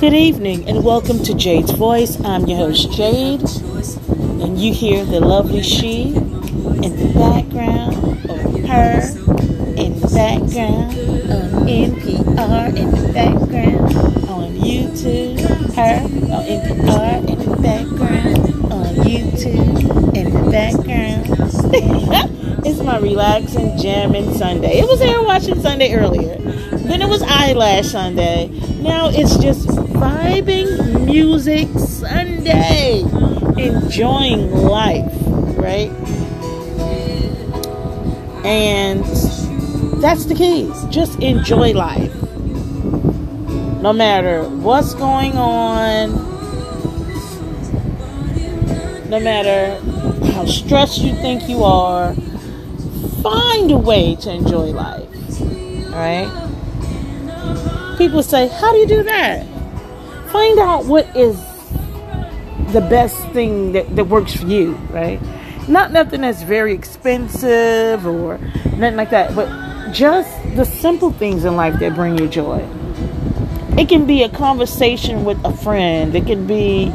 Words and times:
Good 0.00 0.14
evening 0.14 0.66
and 0.66 0.82
welcome 0.82 1.22
to 1.24 1.34
Jade's 1.34 1.72
Voice. 1.72 2.18
I'm 2.24 2.46
your 2.46 2.56
host, 2.56 2.90
Jade, 2.90 3.42
and 4.42 4.58
you 4.58 4.72
hear 4.72 5.04
the 5.04 5.20
lovely 5.20 5.62
she 5.62 6.04
in 6.04 6.96
the 6.96 7.12
background, 7.14 7.96
or 8.30 8.38
her 8.66 9.02
in 9.76 10.00
the 10.00 10.08
background, 10.08 10.94
on 11.30 11.66
NPR 11.68 12.76
in 12.78 12.90
the 12.92 13.12
background, 13.12 13.94
on 14.26 14.52
YouTube, 14.54 15.38
her 15.74 16.00
oh, 16.00 16.34
on 16.34 16.46
NPR 16.46 17.28
in 17.28 17.38
the 17.38 17.56
background, 17.60 18.72
on 18.72 18.94
YouTube 19.04 20.16
in 20.16 20.32
the 20.32 20.50
background. 20.50 21.26
it's 22.66 22.80
my 22.80 22.96
relaxing, 22.96 23.76
jamming 23.76 24.32
Sunday. 24.32 24.78
It 24.78 24.88
was 24.88 24.98
hair 25.02 25.22
washing 25.22 25.60
Sunday 25.60 25.92
earlier. 25.92 26.38
Then 26.38 27.02
it 27.02 27.08
was 27.10 27.20
eyelash 27.20 27.88
Sunday. 27.88 28.48
Now 28.80 29.10
it's 29.10 29.36
just 29.36 29.79
vibing 30.00 31.04
music 31.04 31.68
Sunday. 31.78 33.02
Enjoying 33.56 34.50
life, 34.50 35.12
right? 35.58 35.90
And 38.44 39.04
that's 40.02 40.24
the 40.24 40.34
key. 40.34 40.72
Just 40.88 41.20
enjoy 41.20 41.72
life. 41.72 42.14
No 43.82 43.92
matter 43.92 44.44
what's 44.48 44.94
going 44.94 45.36
on, 45.36 46.12
no 49.10 49.20
matter 49.20 49.78
how 50.32 50.46
stressed 50.46 51.00
you 51.00 51.14
think 51.16 51.48
you 51.48 51.62
are, 51.62 52.14
find 53.22 53.70
a 53.70 53.76
way 53.76 54.16
to 54.16 54.32
enjoy 54.32 54.72
life. 54.72 55.08
All 55.92 55.98
right? 55.98 56.50
people 58.00 58.22
say, 58.22 58.48
How 58.48 58.72
do 58.72 58.78
you 58.78 58.86
do 58.86 59.02
that? 59.02 59.46
Find 60.32 60.58
out 60.58 60.86
what 60.86 61.04
is 61.16 61.36
the 62.72 62.80
best 62.88 63.16
thing 63.30 63.72
that, 63.72 63.94
that 63.96 64.04
works 64.04 64.36
for 64.36 64.46
you, 64.46 64.72
right? 64.90 65.20
Not 65.68 65.92
nothing 65.92 66.22
that's 66.22 66.42
very 66.42 66.72
expensive 66.72 68.06
or 68.06 68.38
nothing 68.76 68.96
like 68.96 69.10
that, 69.10 69.34
but 69.34 69.92
just 69.92 70.30
the 70.56 70.64
simple 70.64 71.12
things 71.12 71.44
in 71.44 71.56
life 71.56 71.78
that 71.80 71.94
bring 71.94 72.18
you 72.18 72.28
joy. 72.28 72.66
It 73.78 73.88
can 73.88 74.06
be 74.06 74.22
a 74.22 74.28
conversation 74.28 75.24
with 75.24 75.44
a 75.44 75.52
friend, 75.56 76.14
it 76.14 76.26
can 76.26 76.46
be 76.46 76.92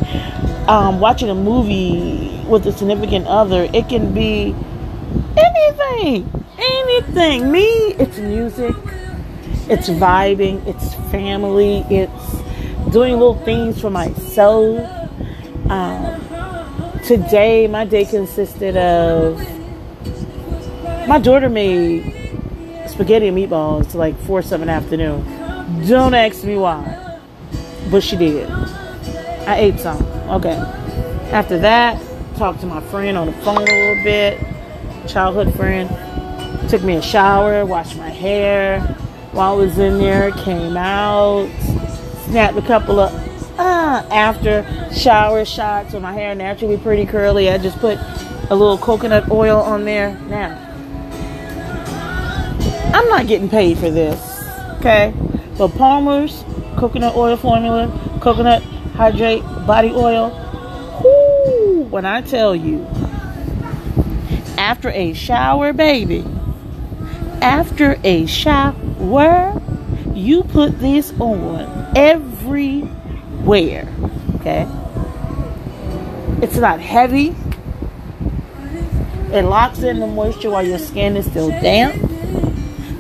um, 0.68 1.00
watching 1.00 1.30
a 1.30 1.36
movie 1.36 2.42
with 2.48 2.66
a 2.68 2.72
significant 2.72 3.28
other, 3.28 3.70
it 3.74 3.90
can 3.90 4.14
be 4.14 4.56
anything, 5.38 6.46
anything. 6.58 7.52
Me, 7.52 7.66
it's 8.00 8.18
music 8.18 8.76
it's 9.68 9.90
vibing, 9.90 10.66
it's 10.68 10.94
family, 11.12 11.84
it's 11.90 12.45
doing 12.96 13.12
little 13.12 13.38
things 13.44 13.82
for 13.82 13.90
myself. 13.90 14.80
Um, 15.70 16.98
today, 17.04 17.68
my 17.68 17.84
day 17.84 18.06
consisted 18.06 18.78
of 18.78 19.38
my 21.06 21.20
daughter 21.20 21.50
made 21.50 22.06
spaghetti 22.88 23.28
and 23.28 23.38
meatballs 23.38 23.92
to 23.92 23.98
like 23.98 24.18
4 24.22 24.42
7 24.42 24.70
afternoon. 24.70 25.26
Don't 25.86 26.14
ask 26.14 26.46
me 26.46 26.56
why, 26.56 27.20
but 27.92 28.02
she 28.02 28.16
did. 28.16 28.50
I 28.50 29.58
ate 29.58 29.78
some. 29.82 30.02
Okay. 30.30 30.56
After 31.34 31.58
that, 31.58 32.02
talked 32.38 32.62
to 32.62 32.66
my 32.66 32.80
friend 32.80 33.18
on 33.18 33.28
the 33.28 33.34
phone 33.34 33.58
a 33.58 33.60
little 33.60 34.04
bit, 34.06 34.40
childhood 35.06 35.54
friend. 35.56 35.90
Took 36.70 36.82
me 36.82 36.96
a 36.96 37.02
shower, 37.02 37.66
washed 37.66 37.98
my 37.98 38.10
hair, 38.10 38.80
while 39.34 39.52
I 39.52 39.58
was 39.58 39.80
in 39.80 39.98
there, 39.98 40.32
came 40.32 40.78
out, 40.78 41.50
snapped 42.26 42.58
a 42.58 42.62
couple 42.62 43.00
of 43.00 43.14
uh, 43.58 44.06
after 44.12 44.66
shower 44.94 45.46
shots 45.46 45.92
so 45.92 46.00
my 46.00 46.14
hair 46.14 46.36
naturally 46.36 46.78
pretty 46.78 47.06
curly. 47.06 47.50
I 47.50 47.58
just 47.58 47.78
put 47.80 47.98
a 48.50 48.56
little 48.56 48.78
coconut 48.78 49.30
oil 49.32 49.60
on 49.60 49.86
there. 49.86 50.18
Now, 50.28 50.62
I'm 52.94 53.10
not 53.10 53.28
getting 53.28 53.50
paid 53.50 53.78
for 53.78 53.90
this, 53.90 54.20
okay? 54.80 55.14
But 55.58 55.70
Palmer's 55.70 56.44
coconut 56.78 57.16
oil 57.16 57.38
formula, 57.38 57.88
coconut 58.22 58.62
hydrate 58.94 59.44
body 59.66 59.92
oil. 59.92 60.30
Whoo, 61.04 61.84
when 61.84 62.06
I 62.06 62.22
tell 62.22 62.56
you, 62.56 62.86
after 64.58 64.90
a 64.90 65.14
shower, 65.14 65.74
baby, 65.74 66.26
after 67.42 68.00
a 68.04 68.26
shower 68.26 69.62
you 70.14 70.44
put 70.44 70.80
this 70.80 71.14
on 71.20 71.85
everywhere. 71.96 73.88
Okay? 74.36 74.68
It's 76.42 76.58
not 76.58 76.80
heavy. 76.80 77.36
It 79.32 79.44
locks 79.44 79.80
in 79.80 80.00
the 80.00 80.08
moisture 80.08 80.52
while 80.52 80.66
your 80.66 80.80
skin 80.80 81.18
is 81.18 81.26
still 81.26 81.50
damp. 81.50 81.96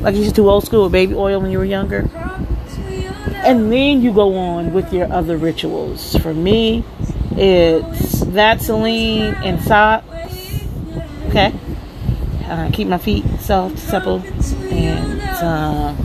Like 0.02 0.16
you 0.16 0.22
used 0.24 0.36
to 0.36 0.50
old 0.50 0.66
school 0.66 0.84
with 0.84 0.92
baby 0.92 1.14
oil 1.14 1.42
when 1.42 1.52
you 1.52 1.58
were 1.58 1.66
younger. 1.66 2.10
And 3.46 3.72
then 3.72 4.02
you 4.02 4.12
go 4.12 4.36
on 4.38 4.74
with 4.74 4.92
your 4.92 5.12
other 5.12 5.38
rituals. 5.38 6.16
For 6.18 6.34
me, 6.34 6.84
it's 7.38 8.24
Vaseline 8.24 9.36
and 9.44 9.62
socks. 9.62 10.08
Okay? 11.28 11.54
Uh, 12.46 12.70
keep 12.72 12.88
my 12.88 12.98
feet 12.98 13.26
soft, 13.40 13.78
supple, 13.78 14.22
and 14.72 15.22
uh, 15.22 15.96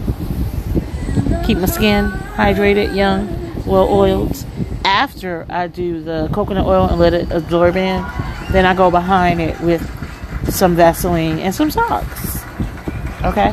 keep 1.44 1.58
my 1.58 1.66
skin 1.66 2.10
hydrated, 2.10 2.94
young, 2.94 3.64
well 3.64 3.88
oiled. 3.88 4.44
After 4.84 5.46
I 5.48 5.66
do 5.66 6.02
the 6.02 6.28
coconut 6.32 6.66
oil 6.66 6.88
and 6.88 6.98
let 6.98 7.14
it 7.14 7.30
absorb 7.30 7.76
in, 7.76 8.04
then 8.50 8.64
I 8.66 8.74
go 8.74 8.90
behind 8.90 9.40
it 9.40 9.60
with 9.60 9.82
some 10.52 10.74
Vaseline 10.74 11.38
and 11.38 11.54
some 11.54 11.70
socks. 11.70 12.42
Okay? 13.22 13.52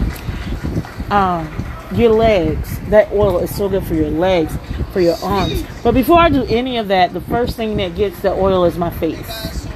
Um, 1.10 1.48
your 1.94 2.12
legs. 2.12 2.80
That 2.90 3.12
oil 3.12 3.40
is 3.40 3.56
so 3.56 3.68
good 3.70 3.86
for 3.86 3.94
your 3.94 4.10
legs, 4.10 4.58
for 4.94 5.02
your 5.02 5.18
arms. 5.24 5.64
But 5.84 5.94
before 5.94 6.20
I 6.20 6.30
do 6.30 6.44
any 6.46 6.78
of 6.78 6.88
that, 6.88 7.14
the 7.14 7.22
first 7.22 7.56
thing 7.56 7.78
that 7.78 7.96
gets 7.96 8.22
the 8.22 8.32
oil 8.32 8.64
is 8.66 8.78
my 8.78 8.90
face. 8.90 9.68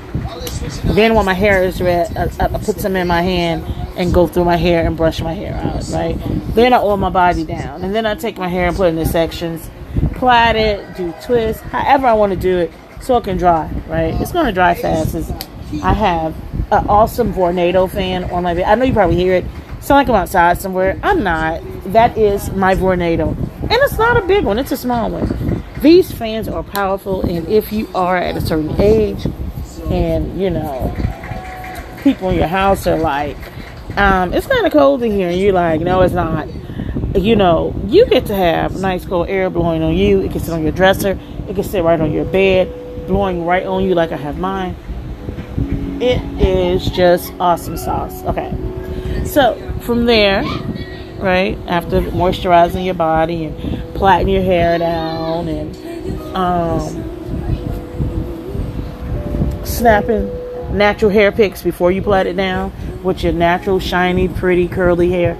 Then 0.83 1.13
when 1.13 1.25
my 1.25 1.33
hair 1.33 1.63
is 1.63 1.81
red, 1.81 2.15
I, 2.15 2.29
I 2.39 2.47
put 2.47 2.79
some 2.79 2.95
in 2.95 3.07
my 3.07 3.21
hand 3.21 3.65
and 3.97 4.13
go 4.13 4.27
through 4.27 4.45
my 4.45 4.55
hair 4.55 4.85
and 4.85 4.95
brush 4.95 5.21
my 5.21 5.33
hair 5.33 5.55
out, 5.55 5.87
right? 5.89 6.15
Then 6.55 6.73
I 6.73 6.77
oil 6.77 6.97
my 6.97 7.09
body 7.09 7.43
down. 7.43 7.83
And 7.83 7.93
then 7.93 8.05
I 8.05 8.15
take 8.15 8.37
my 8.37 8.47
hair 8.47 8.67
and 8.67 8.75
put 8.75 8.85
it 8.85 8.89
in 8.89 8.95
the 8.95 9.05
sections, 9.05 9.69
plait 10.13 10.55
it, 10.55 10.97
do 10.97 11.13
twists, 11.23 11.61
however 11.61 12.07
I 12.07 12.13
want 12.13 12.33
to 12.33 12.39
do 12.39 12.59
it 12.59 12.71
so 13.01 13.17
it 13.17 13.23
can 13.23 13.37
dry, 13.37 13.69
right? 13.87 14.13
It's 14.21 14.31
going 14.31 14.45
to 14.45 14.51
dry 14.51 14.75
fast. 14.75 15.15
It's, 15.15 15.31
I 15.83 15.93
have 15.93 16.35
an 16.71 16.87
awesome 16.87 17.33
Vornado 17.33 17.89
fan 17.89 18.25
on 18.25 18.43
my 18.43 18.53
bed. 18.53 18.63
I 18.63 18.75
know 18.75 18.85
you 18.85 18.93
probably 18.93 19.15
hear 19.15 19.33
it. 19.33 19.45
Sound 19.81 19.97
like 19.97 20.09
I'm 20.09 20.15
outside 20.15 20.61
somewhere. 20.61 20.99
I'm 21.01 21.23
not. 21.23 21.61
That 21.85 22.17
is 22.17 22.51
my 22.51 22.75
Vornado. 22.75 23.35
And 23.61 23.71
it's 23.71 23.97
not 23.97 24.17
a 24.17 24.25
big 24.25 24.45
one, 24.45 24.59
it's 24.59 24.71
a 24.71 24.77
small 24.77 25.09
one. 25.09 25.63
These 25.79 26.11
fans 26.11 26.47
are 26.47 26.61
powerful, 26.61 27.21
and 27.23 27.47
if 27.47 27.73
you 27.73 27.89
are 27.95 28.15
at 28.15 28.37
a 28.37 28.41
certain 28.41 28.79
age, 28.79 29.25
and 29.89 30.39
you 30.39 30.49
know, 30.49 30.93
people 32.03 32.29
in 32.29 32.35
your 32.35 32.47
house 32.47 32.85
are 32.85 32.99
like, 32.99 33.37
um, 33.97 34.33
it's 34.33 34.47
kind 34.47 34.65
of 34.65 34.71
cold 34.71 35.03
in 35.03 35.11
here, 35.11 35.29
and 35.29 35.39
you're 35.39 35.53
like, 35.53 35.81
no, 35.81 36.01
it's 36.01 36.13
not. 36.13 36.47
You 37.15 37.35
know, 37.35 37.75
you 37.87 38.05
get 38.05 38.27
to 38.27 38.35
have 38.35 38.79
nice 38.79 39.05
cold 39.05 39.27
air 39.27 39.49
blowing 39.49 39.83
on 39.83 39.95
you. 39.95 40.21
It 40.21 40.31
can 40.31 40.39
sit 40.39 40.53
on 40.53 40.63
your 40.63 40.71
dresser. 40.71 41.19
It 41.47 41.55
can 41.55 41.63
sit 41.63 41.83
right 41.83 41.99
on 41.99 42.11
your 42.11 42.25
bed, 42.25 43.07
blowing 43.07 43.45
right 43.45 43.65
on 43.65 43.83
you 43.83 43.95
like 43.95 44.11
I 44.11 44.17
have 44.17 44.37
mine. 44.37 44.75
It 46.01 46.21
is 46.41 46.85
just 46.89 47.33
awesome 47.39 47.77
sauce. 47.77 48.23
Okay, 48.23 48.53
so 49.25 49.55
from 49.81 50.05
there, 50.05 50.43
right 51.19 51.57
after 51.67 52.01
moisturizing 52.01 52.85
your 52.85 52.93
body 52.93 53.45
and 53.45 53.95
plaiting 53.95 54.33
your 54.33 54.41
hair 54.41 54.77
down 54.79 55.47
and 55.47 55.75
um, 56.35 56.81
snapping 59.65 60.29
natural 60.75 61.11
hair 61.11 61.31
pics 61.31 61.61
before 61.61 61.91
you 61.91 62.01
plait 62.01 62.25
it 62.25 62.35
down 62.35 62.71
with 63.03 63.23
your 63.23 63.33
natural, 63.33 63.79
shiny, 63.79 64.27
pretty, 64.27 64.67
curly 64.67 65.09
hair, 65.09 65.37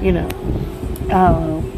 you 0.00 0.12
know, 0.12 0.28
um, 1.10 1.72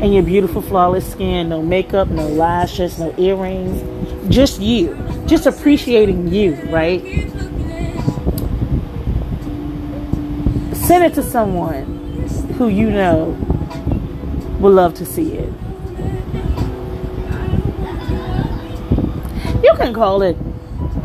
and 0.00 0.12
your 0.12 0.22
beautiful, 0.22 0.60
flawless 0.60 1.10
skin. 1.10 1.48
No 1.48 1.62
makeup, 1.62 2.08
no 2.08 2.26
lashes, 2.28 2.98
no 2.98 3.14
earrings. 3.18 4.34
Just 4.34 4.60
you. 4.60 4.96
Just 5.26 5.46
appreciating 5.46 6.32
you, 6.32 6.54
right? 6.70 7.02
Send 10.74 11.04
it 11.04 11.14
to 11.14 11.22
someone 11.22 11.84
who 12.58 12.68
you 12.68 12.90
know 12.90 13.36
would 14.60 14.74
love 14.74 14.94
to 14.94 15.06
see 15.06 15.32
it. 15.34 15.52
You 19.62 19.72
can 19.76 19.94
call 19.94 20.22
it 20.22 20.36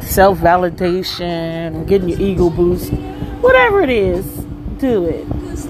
self 0.07 0.39
validation, 0.39 1.87
getting 1.87 2.09
your 2.09 2.19
ego 2.19 2.49
boost, 2.49 2.91
whatever 3.41 3.81
it 3.81 3.89
is, 3.89 4.25
do 4.79 5.05
it. 5.05 5.25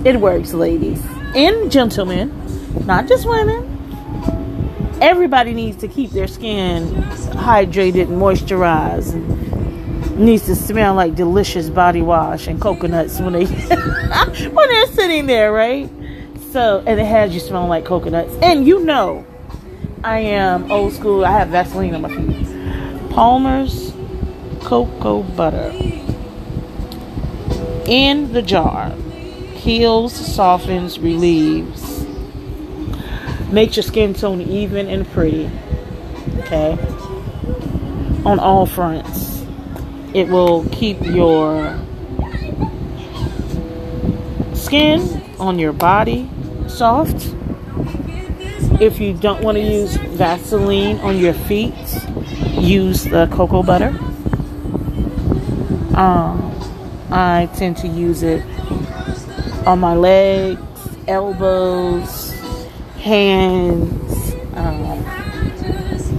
It 0.05 0.19
works, 0.19 0.53
ladies 0.53 1.03
and 1.35 1.71
gentlemen, 1.71 2.31
not 2.85 3.07
just 3.07 3.27
women. 3.27 3.65
everybody 5.01 5.53
needs 5.53 5.77
to 5.77 5.87
keep 5.87 6.11
their 6.11 6.27
skin 6.27 6.87
hydrated 7.33 8.03
and 8.03 8.19
moisturized 8.21 9.13
and 9.13 10.17
needs 10.19 10.45
to 10.45 10.55
smell 10.55 10.95
like 10.95 11.15
delicious 11.15 11.69
body 11.69 12.01
wash 12.01 12.47
and 12.47 12.59
coconuts 12.59 13.19
when 13.19 13.33
they 13.33 13.45
when 14.55 14.69
they're 14.69 14.87
sitting 14.87 15.27
there, 15.27 15.51
right? 15.53 15.89
So 16.51 16.83
and 16.87 16.99
it 16.99 17.05
has 17.05 17.33
you 17.33 17.39
smelling 17.39 17.69
like 17.69 17.85
coconuts. 17.85 18.33
And 18.41 18.65
you 18.65 18.83
know 18.83 19.25
I 20.03 20.19
am 20.19 20.71
old 20.71 20.93
school. 20.93 21.25
I 21.25 21.31
have 21.31 21.49
Vaseline 21.49 21.95
on 21.95 22.01
my 22.01 22.09
feet. 22.09 23.11
Palmer's 23.11 23.86
cocoa 24.67 25.23
butter 25.23 25.71
in 27.85 28.33
the 28.33 28.41
jar 28.41 28.91
heals, 29.55 30.13
softens, 30.13 30.99
relieves 30.99 32.05
makes 33.49 33.77
your 33.77 33.83
skin 33.83 34.13
tone 34.13 34.41
even 34.41 34.89
and 34.89 35.09
pretty. 35.11 35.49
Okay? 36.39 36.77
On 38.25 38.39
all 38.39 38.65
fronts. 38.65 39.45
It 40.13 40.27
will 40.27 40.67
keep 40.69 41.01
your 41.01 41.79
skin 44.53 44.99
on 45.39 45.59
your 45.59 45.71
body 45.71 46.29
soft. 46.67 47.33
If 48.81 48.99
you 48.99 49.13
don't 49.13 49.41
want 49.41 49.57
to 49.57 49.63
use 49.63 49.95
Vaseline 49.95 50.99
on 50.99 51.17
your 51.17 51.33
feet, 51.33 51.73
use 52.59 53.05
the 53.05 53.27
cocoa 53.31 53.63
butter. 53.63 53.97
Um, 55.97 56.53
I 57.09 57.49
tend 57.55 57.77
to 57.77 57.87
use 57.87 58.21
it 58.21 58.45
on 59.65 59.79
my 59.79 59.95
legs, 59.95 60.61
elbows, 61.07 62.31
hands, 62.99 64.33
um, 64.53 64.99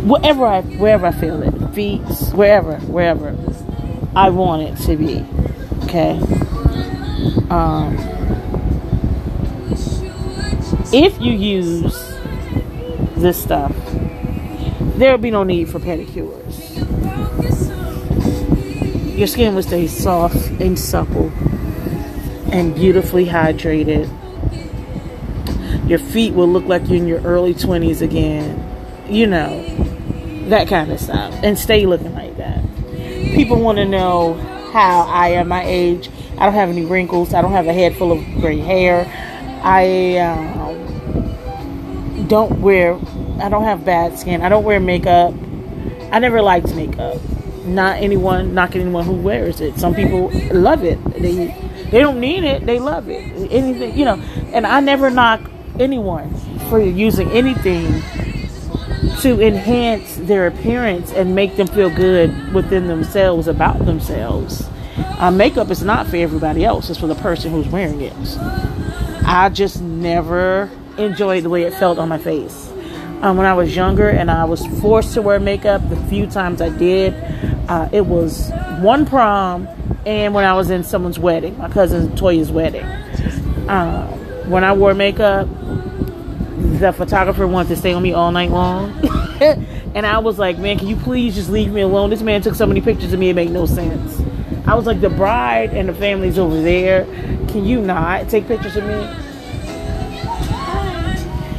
wherever 0.09 0.45
I 0.45 0.63
wherever 0.63 1.07
I 1.07 1.13
feel 1.13 1.43
it, 1.45 1.75
feet, 1.75 2.01
wherever, 2.35 2.77
wherever 2.79 3.37
I 4.17 4.31
want 4.31 4.63
it 4.63 4.77
to 4.87 4.97
be. 4.97 5.25
Okay. 5.85 6.19
Um, 7.49 7.97
if 10.93 11.21
you 11.21 11.33
use 11.33 12.15
this 13.17 13.41
stuff, 13.41 13.73
there 14.97 15.13
will 15.13 15.19
be 15.19 15.31
no 15.31 15.45
need 15.45 15.69
for 15.69 15.79
pedicures. 15.79 16.79
Your 19.19 19.27
skin 19.27 19.55
will 19.55 19.63
stay 19.63 19.87
soft 19.87 20.37
and 20.61 20.79
supple 20.79 21.33
and 22.53 22.75
beautifully 22.75 23.27
hydrated 23.27 24.09
your 25.89 25.99
feet 25.99 26.35
will 26.35 26.49
look 26.49 26.67
like 26.67 26.87
you're 26.87 26.99
in 26.99 27.09
your 27.09 27.21
early 27.23 27.55
20s 27.55 28.03
again. 28.03 28.63
You 29.09 29.27
know, 29.27 29.65
that 30.51 30.69
kind 30.69 30.93
of 30.93 31.01
stuff. 31.01 31.35
And 31.43 31.59
stay 31.59 31.87
looking 31.87 32.13
like 32.13 32.37
that. 32.37 32.63
People 33.35 33.61
want 33.61 33.79
to 33.79 33.87
know 33.87 34.35
how 34.73 35.07
I 35.09 35.29
am 35.29 35.49
my 35.49 35.65
age. 35.65 36.11
I 36.37 36.45
don't 36.45 36.53
have 36.53 36.69
any 36.69 36.85
wrinkles. 36.85 37.33
I 37.33 37.41
don't 37.41 37.53
have 37.53 37.67
a 37.69 37.73
head 37.73 37.97
full 37.97 38.13
of 38.13 38.23
gray 38.39 38.59
hair. 38.59 39.07
I 39.65 40.19
um, 40.19 41.39
don't 42.29 42.61
wear, 42.61 42.99
I 43.41 43.49
don't 43.49 43.65
have 43.65 43.87
bad 43.87 44.19
skin. 44.19 44.43
I 44.43 44.51
don't 44.51 44.65
wear 44.65 44.79
makeup. 44.81 45.33
I 46.13 46.19
never 46.19 46.43
liked 46.43 46.75
makeup. 46.75 47.19
Not 47.69 47.99
anyone, 47.99 48.55
not 48.55 48.75
anyone 48.75 49.05
who 49.05 49.13
wears 49.13 49.61
it. 49.61 49.79
Some 49.79 49.95
people 49.95 50.31
love 50.53 50.85
it. 50.85 51.03
They 51.13 51.55
they 51.91 52.01
don't 52.01 52.21
need 52.21 52.45
it. 52.45 52.67
They 52.67 52.79
love 52.79 53.09
it. 53.09 53.51
Anything, 53.51 53.99
you 53.99 54.05
know. 54.05 54.21
And 54.53 54.67
I 54.67 54.81
never 54.81 55.11
knock 55.11 55.41
anyone 55.79 56.35
for 56.69 56.81
using 56.81 57.31
anything 57.31 58.03
to 59.21 59.41
enhance 59.41 60.17
their 60.17 60.47
appearance 60.47 61.13
and 61.13 61.35
make 61.35 61.57
them 61.57 61.67
feel 61.67 61.91
good 61.91 62.53
within 62.53 62.87
themselves 62.87 63.49
about 63.49 63.85
themselves. 63.85 64.69
Uh, 65.19 65.31
makeup 65.31 65.71
is 65.71 65.83
not 65.83 66.07
for 66.07 66.17
everybody 66.17 66.65
else, 66.65 66.91
it's 66.91 66.99
for 66.99 67.07
the 67.07 67.15
person 67.17 67.51
who's 67.51 67.69
wearing 67.69 68.01
it. 68.01 68.13
I 69.25 69.51
just 69.53 69.81
never 69.81 70.71
enjoyed 70.97 71.45
the 71.45 71.51
way 71.51 71.63
it 71.63 71.75
felt 71.75 71.99
on 71.99 72.09
my 72.09 72.19
face. 72.19 72.71
Um, 73.21 73.37
when 73.37 73.47
I 73.47 73.55
was 73.55 73.75
younger 73.75 74.09
and 74.09 74.31
I 74.31 74.45
was 74.45 74.65
forced 74.81 75.15
to 75.15 75.23
wear 75.23 75.41
makeup, 75.41 75.89
the 75.89 75.97
few 76.09 76.27
times 76.27 76.61
I 76.61 76.69
did, 76.69 77.15
uh, 77.69 77.89
it 77.93 78.07
was 78.07 78.51
one 78.81 79.07
prom 79.07 79.69
and 80.07 80.33
when 80.33 80.45
I 80.45 80.55
was 80.55 80.71
in 80.71 80.85
someone's 80.85 81.19
wedding, 81.19 81.59
my 81.59 81.69
cousin 81.69 82.17
Toya's 82.17 82.51
wedding. 82.51 82.85
Um, 83.69 84.09
when 84.49 84.65
I 84.65 84.73
wore 84.73 84.95
makeup, 84.95 85.47
the 86.81 86.93
photographer 86.93 87.47
wanted 87.47 87.69
to 87.71 87.77
stay 87.77 87.93
on 87.93 88.03
me 88.03 88.15
all 88.15 88.33
night 88.33 88.51
long. 88.51 88.91
and 89.95 90.07
I 90.07 90.19
was 90.19 90.39
like, 90.39 90.59
man, 90.59 90.79
can 90.79 90.89
you 90.89 90.97
please 90.97 91.35
just 91.35 91.51
leave 91.51 91.71
me 91.71 91.83
alone? 91.83 92.11
This 92.11 92.23
man 92.23 92.41
took 92.41 92.55
so 92.55 92.67
many 92.67 92.81
pictures 92.81 93.13
of 93.13 93.21
me, 93.21 93.29
it 93.29 93.35
made 93.35 93.51
no 93.51 93.67
sense. 93.67 94.19
I 94.67 94.75
was 94.75 94.87
like, 94.87 95.01
the 95.01 95.11
bride 95.11 95.71
and 95.71 95.89
the 95.89 95.95
family's 95.95 96.39
over 96.39 96.61
there. 96.61 97.05
Can 97.49 97.65
you 97.65 97.81
not 97.81 98.29
take 98.29 98.47
pictures 98.47 98.77
of 98.77 98.85
me? 98.85 99.07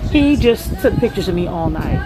He 0.10 0.36
just 0.36 0.80
took 0.82 0.96
pictures 0.96 1.28
of 1.28 1.36
me 1.36 1.46
all 1.46 1.70
night. 1.70 2.00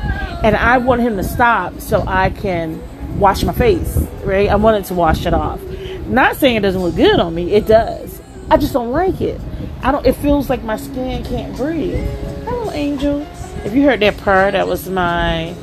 And 0.44 0.58
I 0.58 0.78
want 0.78 1.02
him 1.02 1.16
to 1.16 1.24
stop 1.24 1.80
so 1.80 2.04
I 2.06 2.32
can 2.32 2.82
wash 3.18 3.44
my 3.44 3.54
face, 3.54 3.98
right? 4.24 4.50
I 4.50 4.56
wanted 4.56 4.86
to 4.86 4.94
wash 4.94 5.26
it 5.26 5.34
off. 5.34 5.62
Not 6.08 6.36
saying 6.38 6.56
it 6.56 6.62
doesn't 6.62 6.82
look 6.82 6.96
good 6.96 7.20
on 7.20 7.34
me, 7.34 7.54
it 7.54 7.68
does. 7.68 8.22
I 8.50 8.58
just 8.58 8.74
don't 8.74 8.92
like 8.92 9.22
it. 9.22 9.40
I 9.82 9.92
don't 9.92 10.06
it 10.06 10.16
feels 10.16 10.50
like 10.50 10.64
my 10.64 10.78
skin 10.78 11.24
can't 11.24 11.56
breathe 11.56 12.08
Hello 12.46 12.72
angel. 12.72 13.22
If 13.66 13.74
you 13.74 13.84
heard 13.84 14.00
that 14.02 14.18
purr, 14.18 14.52
that 14.52 14.68
was 14.68 14.90
my 14.90 15.56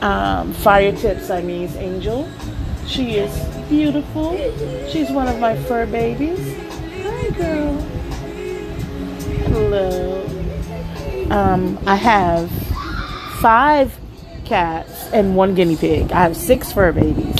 um, 0.00 0.52
fire 0.52 0.92
tip 0.92 1.20
Siamese 1.20 1.76
angel. 1.76 2.28
She 2.86 3.16
is 3.16 3.30
beautiful. 3.68 4.36
She's 4.90 5.10
one 5.10 5.28
of 5.28 5.38
my 5.38 5.56
fur 5.64 5.86
babies. 5.86 6.56
Hi, 7.02 7.30
girl. 7.30 7.74
Hello. 9.48 10.24
Um, 11.30 11.78
I 11.86 11.96
have 11.96 12.50
five 13.40 13.96
cats 14.48 15.10
and 15.12 15.36
one 15.36 15.54
guinea 15.54 15.76
pig. 15.76 16.10
I 16.12 16.22
have 16.22 16.36
six 16.36 16.72
fur 16.72 16.92
babies. 16.92 17.36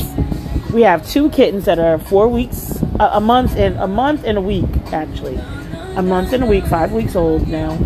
We 0.73 0.83
have 0.83 1.07
two 1.09 1.31
kittens 1.31 1.65
that 1.65 1.79
are 1.79 1.99
four 1.99 2.29
weeks, 2.29 2.83
a, 3.01 3.11
a 3.15 3.21
month 3.21 3.57
and 3.57 3.77
a 3.79 3.89
month 3.89 4.25
and 4.25 4.39
a 4.39 4.43
week 4.43 4.69
actually, 4.93 5.37
a 5.97 6.03
month 6.03 6.33
and 6.33 6.45
a 6.45 6.47
week, 6.47 6.67
five 6.67 6.93
weeks 6.93 7.17
old 7.17 7.49
now 7.49 7.79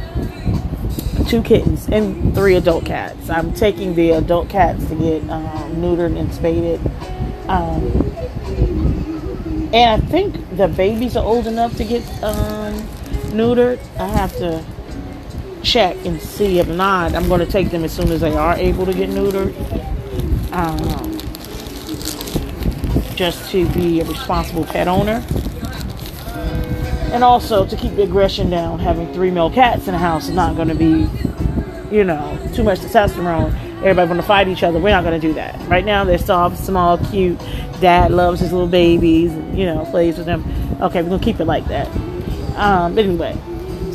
two 1.33 1.43
kittens 1.43 1.89
and 1.89 2.35
three 2.35 2.57
adult 2.57 2.85
cats. 2.85 3.31
I'm 3.31 3.55
taking 3.55 3.95
the 3.95 4.11
adult 4.11 4.51
cats 4.51 4.87
to 4.89 4.95
get 4.95 5.23
um, 5.31 5.77
neutered 5.77 6.19
and 6.19 6.31
spaded. 6.35 6.79
Um, 7.49 7.91
and 9.73 10.03
I 10.03 10.07
think 10.09 10.57
the 10.59 10.69
babies 10.69 11.17
are 11.17 11.25
old 11.25 11.47
enough 11.47 11.75
to 11.79 11.85
get 11.85 12.03
um, 12.23 12.75
neutered. 13.33 13.79
I 13.99 14.09
have 14.09 14.37
to 14.37 14.63
check 15.63 15.97
and 16.05 16.21
see. 16.21 16.59
If 16.59 16.69
not, 16.69 17.15
I'm 17.15 17.29
going 17.29 17.41
to 17.41 17.51
take 17.51 17.71
them 17.71 17.85
as 17.85 17.93
soon 17.93 18.11
as 18.11 18.21
they 18.21 18.35
are 18.35 18.55
able 18.57 18.87
to 18.87 18.93
get 18.93 19.11
neutered. 19.11 19.53
Um, 20.53 21.03
just 23.15 23.51
to 23.51 23.69
be 23.71 24.01
a 24.01 24.05
responsible 24.05 24.65
pet 24.65 24.89
owner. 24.89 25.25
And 27.13 27.23
also 27.23 27.67
to 27.67 27.77
keep 27.77 27.95
the 27.95 28.03
aggression 28.03 28.51
down, 28.51 28.79
having 28.79 29.13
three 29.13 29.31
male 29.31 29.51
cats 29.51 29.87
in 29.87 29.93
the 29.93 29.99
house 29.99 30.29
is 30.29 30.35
not 30.35 30.57
going 30.57 30.69
to 30.69 30.75
be, 30.75 31.07
you 31.95 32.05
know, 32.05 32.51
too 32.55 32.65
much 32.65 32.81
testosterone. 32.81 33.53
Everybody 33.79 34.09
want 34.09 34.21
to 34.21 34.27
fight 34.27 34.49
each 34.49 34.63
other. 34.63 34.79
We're 34.79 34.91
not 34.91 35.05
going 35.05 35.21
to 35.21 35.27
do 35.27 35.35
that. 35.35 35.61
Right 35.69 35.85
now, 35.85 36.05
they're 36.05 36.19
soft, 36.19 36.59
small, 36.59 36.99
cute. 36.99 37.39
Dad 37.81 38.13
loves 38.13 38.41
his 38.41 38.53
little 38.53 38.69
babies, 38.69 39.33
you 39.57 39.67
know, 39.67 39.85
plays 39.91 40.17
with 40.17 40.27
them. 40.27 40.43
Okay, 40.81 41.03
we're 41.03 41.11
going 41.11 41.21
to 41.21 41.25
keep 41.25 41.39
it 41.41 41.45
like 41.45 41.67
that. 41.67 41.89
Um, 42.57 42.95
but 42.95 43.05
anyway, 43.05 43.37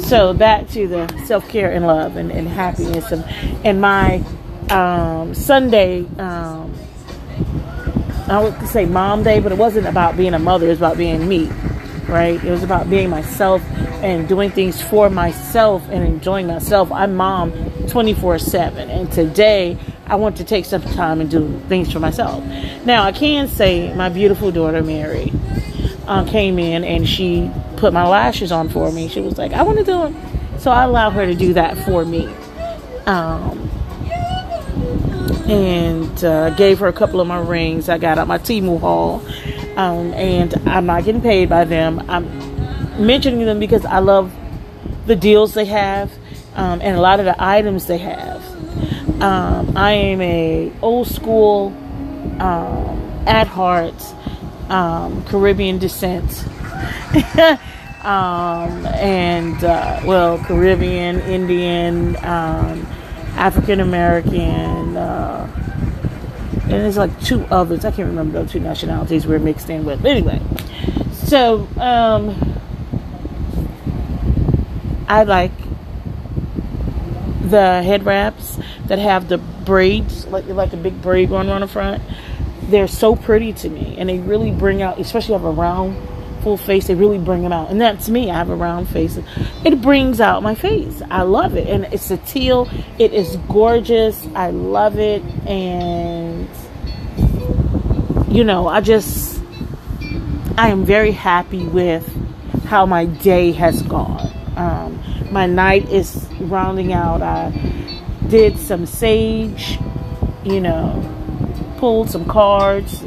so 0.08 0.34
back 0.34 0.70
to 0.70 0.88
the 0.88 1.08
self 1.26 1.48
care 1.50 1.72
and 1.72 1.86
love 1.86 2.16
and, 2.16 2.32
and 2.32 2.48
happiness. 2.48 3.12
And, 3.12 3.24
and 3.66 3.82
my 3.82 4.24
um, 4.70 5.34
Sunday, 5.34 6.06
um, 6.18 6.74
I 8.28 8.42
would 8.44 8.68
say 8.68 8.86
mom 8.86 9.24
day, 9.24 9.40
but 9.40 9.52
it 9.52 9.58
wasn't 9.58 9.88
about 9.88 10.18
being 10.18 10.34
a 10.34 10.40
mother, 10.40 10.66
it 10.66 10.70
was 10.70 10.80
about 10.80 10.98
being 10.98 11.28
me 11.28 11.50
right? 12.08 12.42
It 12.44 12.50
was 12.50 12.64
about 12.64 12.90
being 12.90 13.10
myself 13.10 13.62
and 14.02 14.28
doing 14.28 14.52
things 14.52 14.82
for 14.82 15.10
myself 15.10 15.84
and 15.90 16.04
enjoying 16.06 16.48
myself. 16.48 16.92
I'm 16.92 17.16
mom 17.16 17.52
24 17.88 18.40
7. 18.40 18.90
And 18.90 19.12
today, 19.12 19.78
I 20.06 20.16
want 20.16 20.38
to 20.38 20.44
take 20.44 20.66
some 20.66 20.82
time 20.82 21.20
and 21.20 21.30
do 21.30 21.60
things 21.68 21.92
for 21.92 22.00
myself. 22.00 22.44
Now, 22.86 23.04
I 23.04 23.12
can 23.12 23.48
say 23.48 23.94
my 23.94 24.10
beautiful 24.10 24.52
daughter, 24.52 24.82
Mary, 24.82 25.34
uh, 26.08 26.24
came 26.26 26.58
in 26.58 26.84
and 26.84 27.08
she 27.08 27.52
put 27.76 27.94
my 27.94 28.08
lashes 28.08 28.52
on 28.52 28.70
for 28.70 28.92
me. 28.92 29.08
She 29.08 29.22
was 29.22 29.38
like, 29.38 29.54
I 29.54 29.62
want 29.64 29.78
to 29.80 29.84
do 29.84 29.98
them. 29.98 30.60
So 30.60 30.72
I 30.72 30.84
allowed 30.84 31.12
her 31.12 31.26
to 31.26 31.36
do 31.36 31.54
that 31.54 31.78
for 31.78 32.06
me. 32.06 32.28
Um, 33.06 33.70
and 35.48 36.24
uh, 36.24 36.50
gave 36.52 36.80
her 36.80 36.88
a 36.88 36.94
couple 36.94 37.22
of 37.22 37.28
my 37.28 37.40
rings 37.40 37.88
I 37.88 37.98
got 37.98 38.18
out 38.18 38.28
my 38.28 38.38
Temu 38.38 38.80
haul 38.80 39.26
um, 39.78 40.14
and 40.14 40.54
I'm 40.68 40.86
not 40.86 41.06
getting 41.06 41.22
paid 41.22 41.48
by 41.48 41.64
them. 41.64 42.04
I'm 42.10 42.26
mentioning 43.06 43.46
them 43.46 43.60
because 43.60 43.86
I 43.86 44.00
love 44.00 44.34
the 45.06 45.16
deals 45.16 45.54
they 45.54 45.66
have 45.66 46.12
um, 46.56 46.82
and 46.82 46.98
a 46.98 47.02
lot 47.02 47.20
of 47.20 47.26
the 47.26 47.36
items 47.42 47.86
they 47.86 48.00
have. 48.00 48.44
Um, 49.22 49.78
I 49.78 49.92
am 49.94 50.22
a 50.22 50.72
old 50.82 51.08
school, 51.08 51.68
um, 52.40 52.98
at 53.26 53.48
heart, 53.48 53.96
um, 54.70 55.24
Caribbean 55.26 55.78
descent. 55.80 56.46
Um, 58.08 58.86
and 58.86 59.62
uh, 59.66 60.02
well, 60.06 60.38
Caribbean, 60.38 61.20
Indian, 61.22 62.16
um, 62.18 62.88
African 63.36 63.82
American, 63.82 64.96
uh, 64.96 65.52
and 66.62 66.72
there's 66.72 66.96
like 66.96 67.20
two 67.22 67.44
others. 67.52 67.84
I 67.84 67.92
can't 67.92 68.08
remember 68.08 68.40
those 68.40 68.52
two 68.54 68.62
nationalities 68.62 69.28
we're 69.28 69.40
mixed 69.40 69.70
in 69.70 69.84
with. 69.84 70.06
Anyway, 70.06 70.42
so 71.12 71.68
um, 71.78 72.34
I 75.10 75.24
like 75.24 75.52
the 77.42 77.84
head 77.84 78.06
wraps 78.06 78.58
that 78.86 79.00
have 79.00 79.28
the 79.28 79.38
braids, 79.38 80.26
like 80.28 80.46
like 80.46 80.72
a 80.72 80.78
big 80.78 81.02
braid 81.02 81.28
going 81.28 81.50
around 81.50 81.60
the 81.60 81.68
front. 81.68 82.02
They're 82.68 82.88
so 82.88 83.16
pretty 83.16 83.54
to 83.54 83.70
me, 83.70 83.96
and 83.98 84.10
they 84.10 84.20
really 84.20 84.52
bring 84.52 84.82
out, 84.82 85.00
especially 85.00 85.36
I 85.36 85.38
have 85.38 85.46
a 85.46 85.52
round, 85.52 85.96
full 86.42 86.58
face. 86.58 86.88
They 86.88 86.96
really 86.96 87.18
bring 87.18 87.44
them 87.44 87.54
out, 87.54 87.72
and 87.72 87.80
that's 87.80 88.10
me. 88.10 88.30
I 88.30 88.36
have 88.36 88.50
a 88.50 88.56
round 88.56 88.90
face. 88.90 89.18
It 89.64 89.82
brings 89.82 90.20
out 90.20 90.44
my 90.44 90.56
face. 90.56 91.02
I 91.10 91.22
love 91.22 91.56
it, 91.56 91.68
and 91.68 91.86
it's 91.86 92.12
a 92.12 92.18
teal. 92.18 92.70
It 93.00 93.14
is 93.14 93.38
gorgeous. 93.48 94.28
I 94.36 94.52
love 94.52 95.00
it, 95.00 95.24
and 95.48 96.48
you 98.30 98.44
know, 98.44 98.68
I 98.68 98.82
just, 98.82 99.42
I 100.58 100.70
am 100.70 100.84
very 100.84 101.12
happy 101.12 101.66
with 101.66 102.06
how 102.66 102.86
my 102.86 103.06
day 103.06 103.54
has 103.54 103.82
gone. 103.84 104.32
Um, 104.58 105.02
my 105.32 105.46
night 105.46 105.90
is 105.90 106.28
rounding 106.40 106.92
out. 106.92 107.22
I 107.22 107.52
did 108.28 108.58
some 108.58 108.86
sage, 108.86 109.80
you 110.44 110.60
know, 110.60 111.17
pulled 111.78 112.10
some 112.10 112.26
cards, 112.26 113.04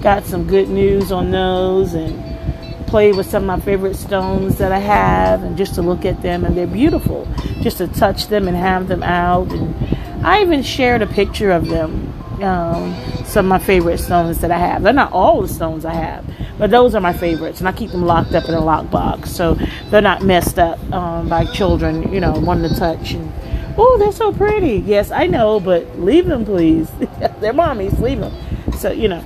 got 0.00 0.24
some 0.24 0.46
good 0.46 0.68
news 0.68 1.12
on 1.12 1.30
those, 1.30 1.94
and 1.94 2.86
played 2.86 3.16
with 3.16 3.28
some 3.28 3.48
of 3.48 3.58
my 3.58 3.64
favorite 3.64 3.96
stones 3.96 4.58
that 4.58 4.72
I 4.72 4.78
have, 4.78 5.42
and 5.42 5.56
just 5.56 5.74
to 5.74 5.82
look 5.82 6.04
at 6.04 6.22
them, 6.22 6.44
and 6.44 6.56
they're 6.56 6.66
beautiful. 6.66 7.28
Just 7.60 7.78
to 7.78 7.88
touch 7.88 8.28
them 8.28 8.48
and 8.48 8.56
have 8.56 8.88
them 8.88 9.02
out, 9.02 9.50
and 9.52 10.26
I 10.26 10.42
even 10.42 10.62
shared 10.62 11.02
a 11.02 11.06
picture 11.06 11.50
of 11.50 11.68
them. 11.68 12.14
Um, 12.42 12.94
some 13.24 13.46
of 13.46 13.48
my 13.48 13.58
favorite 13.58 13.98
stones 13.98 14.38
that 14.38 14.50
I 14.50 14.58
have. 14.58 14.82
They're 14.82 14.92
not 14.92 15.12
all 15.12 15.42
the 15.42 15.48
stones 15.48 15.84
I 15.84 15.92
have, 15.92 16.24
but 16.56 16.70
those 16.70 16.94
are 16.94 17.00
my 17.00 17.12
favorites, 17.12 17.58
and 17.58 17.68
I 17.68 17.72
keep 17.72 17.90
them 17.90 18.06
locked 18.06 18.32
up 18.32 18.48
in 18.48 18.54
a 18.54 18.60
lockbox 18.60 19.26
so 19.26 19.58
they're 19.90 20.00
not 20.00 20.22
messed 20.22 20.58
up 20.58 20.78
um, 20.92 21.28
by 21.28 21.44
children, 21.46 22.12
you 22.12 22.20
know, 22.20 22.32
wanting 22.32 22.70
to 22.70 22.78
touch 22.78 23.10
and 23.10 23.32
oh, 23.78 23.96
they're 23.98 24.12
so 24.12 24.32
pretty. 24.32 24.82
Yes, 24.84 25.10
I 25.10 25.26
know, 25.26 25.60
but 25.60 25.98
leave 25.98 26.26
them, 26.26 26.44
please. 26.44 26.90
they're 27.40 27.54
mommies. 27.54 27.98
Leave 28.00 28.20
them. 28.20 28.34
So 28.74 28.90
you 28.90 29.08
know, 29.08 29.24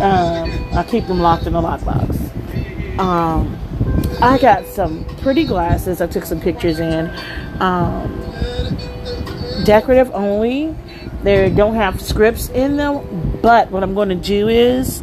um, 0.00 0.74
I 0.74 0.86
keep 0.88 1.06
them 1.06 1.20
locked 1.20 1.46
in 1.46 1.52
the 1.52 1.62
lockbox. 1.62 2.98
Um, 2.98 3.58
I 4.20 4.38
got 4.38 4.66
some 4.66 5.04
pretty 5.18 5.44
glasses. 5.44 6.00
I 6.00 6.06
took 6.06 6.24
some 6.24 6.40
pictures 6.40 6.80
in. 6.80 7.10
Um, 7.60 8.22
decorative 9.64 10.10
only. 10.12 10.74
They 11.22 11.50
don't 11.50 11.74
have 11.74 12.00
scripts 12.00 12.48
in 12.50 12.76
them, 12.76 13.38
but 13.42 13.70
what 13.70 13.82
I'm 13.82 13.94
going 13.94 14.10
to 14.10 14.14
do 14.14 14.48
is 14.48 15.02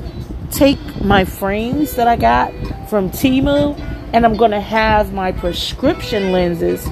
take 0.51 0.79
my 1.01 1.25
frames 1.25 1.95
that 1.95 2.07
I 2.07 2.15
got 2.15 2.51
from 2.89 3.09
Temu 3.09 3.77
and 4.13 4.25
I'm 4.25 4.37
going 4.37 4.51
to 4.51 4.61
have 4.61 5.11
my 5.11 5.31
prescription 5.31 6.31
lenses 6.31 6.87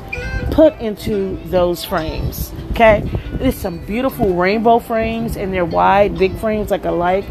put 0.49 0.77
into 0.79 1.37
those 1.45 1.85
frames. 1.85 2.51
Okay, 2.71 3.07
there's 3.33 3.55
some 3.55 3.77
beautiful 3.85 4.33
rainbow 4.33 4.79
frames, 4.79 5.37
and 5.37 5.53
they're 5.53 5.65
wide, 5.65 6.17
big 6.17 6.35
frames 6.37 6.71
like 6.71 6.85
I 6.85 6.89
like, 6.89 7.25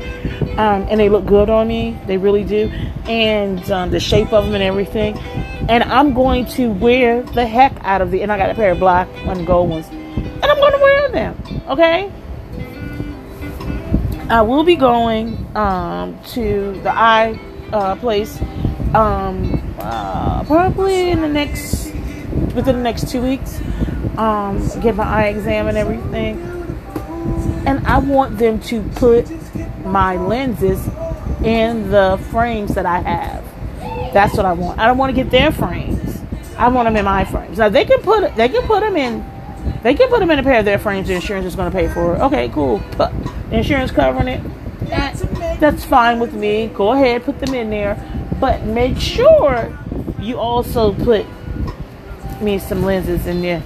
um, 0.59 0.87
and 0.89 1.01
they 1.01 1.09
look 1.09 1.27
good 1.27 1.51
on 1.51 1.67
me. 1.67 1.99
They 2.07 2.19
really 2.19 2.45
do, 2.45 2.69
and 3.07 3.69
um, 3.71 3.91
the 3.91 3.99
shape 3.99 4.33
of 4.33 4.45
them 4.45 4.55
and 4.55 4.63
everything. 4.63 5.19
And 5.69 5.83
I'm 5.85 6.15
going 6.15 6.47
to 6.47 6.71
wear 6.71 7.23
the 7.23 7.47
heck 7.47 7.73
out 7.81 8.01
of 8.01 8.11
the. 8.11 8.23
And 8.23 8.31
I 8.31 8.39
got 8.39 8.51
a 8.51 8.55
pair 8.55 8.73
of 8.73 8.79
black 8.79 9.09
and 9.27 9.47
gold 9.47 9.71
ones, 9.71 9.87
and 9.89 10.45
I'm 10.45 10.57
going 10.57 10.73
to 10.73 10.79
wear 10.79 11.09
them. 11.09 11.63
Okay. 11.69 12.13
I 14.29 14.43
will 14.43 14.63
be 14.63 14.77
going 14.77 15.57
um, 15.57 16.17
to 16.29 16.81
the 16.83 16.93
eye 16.95 17.41
uh, 17.73 17.97
place 17.97 18.41
um, 18.95 19.60
uh, 19.81 20.45
probably 20.45 21.11
in 21.11 21.21
the 21.21 21.29
next 21.29 21.87
within 22.55 22.77
the 22.77 22.83
next 22.83 23.11
two 23.11 23.23
weeks. 23.23 23.61
Um, 24.17 24.59
get 24.81 24.97
my 24.97 25.05
eye 25.05 25.29
exam 25.29 25.69
and 25.69 25.79
everything, 25.79 26.39
and 27.67 27.87
I 27.87 27.99
want 27.99 28.39
them 28.39 28.61
to 28.63 28.83
put 28.97 29.27
my 29.85 30.17
lenses 30.17 30.87
in 31.45 31.91
the 31.91 32.21
frames 32.31 32.75
that 32.75 32.87
I 32.87 33.01
have. 33.01 33.45
That's 34.13 34.37
what 34.37 34.45
I 34.45 34.53
want. 34.53 34.79
I 34.79 34.87
don't 34.87 34.99
want 34.99 35.15
to 35.15 35.23
get 35.23 35.31
their 35.31 35.53
frames. 35.53 36.21
I 36.59 36.69
want 36.69 36.87
them 36.87 36.97
in 36.97 37.05
my 37.05 37.25
frames. 37.25 37.59
Now 37.59 37.69
they 37.69 37.85
can 37.85 38.03
put 38.03 38.35
they 38.37 38.49
can 38.49 38.63
put 38.63 38.81
them 38.81 38.97
in 38.97 39.25
they 39.83 39.95
can 39.95 40.09
put 40.09 40.21
them 40.21 40.31
in 40.31 40.39
a 40.39 40.43
pair 40.43 40.59
of 40.59 40.65
their 40.65 40.79
frames. 40.79 41.09
The 41.09 41.15
insurance 41.15 41.47
is 41.47 41.57
going 41.57 41.71
to 41.71 41.77
pay 41.77 41.89
for 41.89 42.15
it. 42.15 42.21
Okay, 42.21 42.49
cool. 42.51 42.83
But 42.97 43.13
insurance 43.51 43.91
covering 43.91 44.29
it. 44.29 44.43
That, 44.89 45.17
that's 45.61 45.85
fine 45.85 46.19
with 46.19 46.35
me. 46.35 46.67
Go 46.69 46.93
ahead, 46.93 47.25
put 47.25 47.39
them 47.39 47.55
in 47.55 47.71
there, 47.71 47.95
but 48.41 48.65
make 48.65 48.99
sure 48.99 49.79
you 50.19 50.39
also 50.39 50.93
put 50.95 51.27
me 52.41 52.59
some 52.59 52.83
lenses 52.83 53.27
in 53.27 53.43
their 53.43 53.61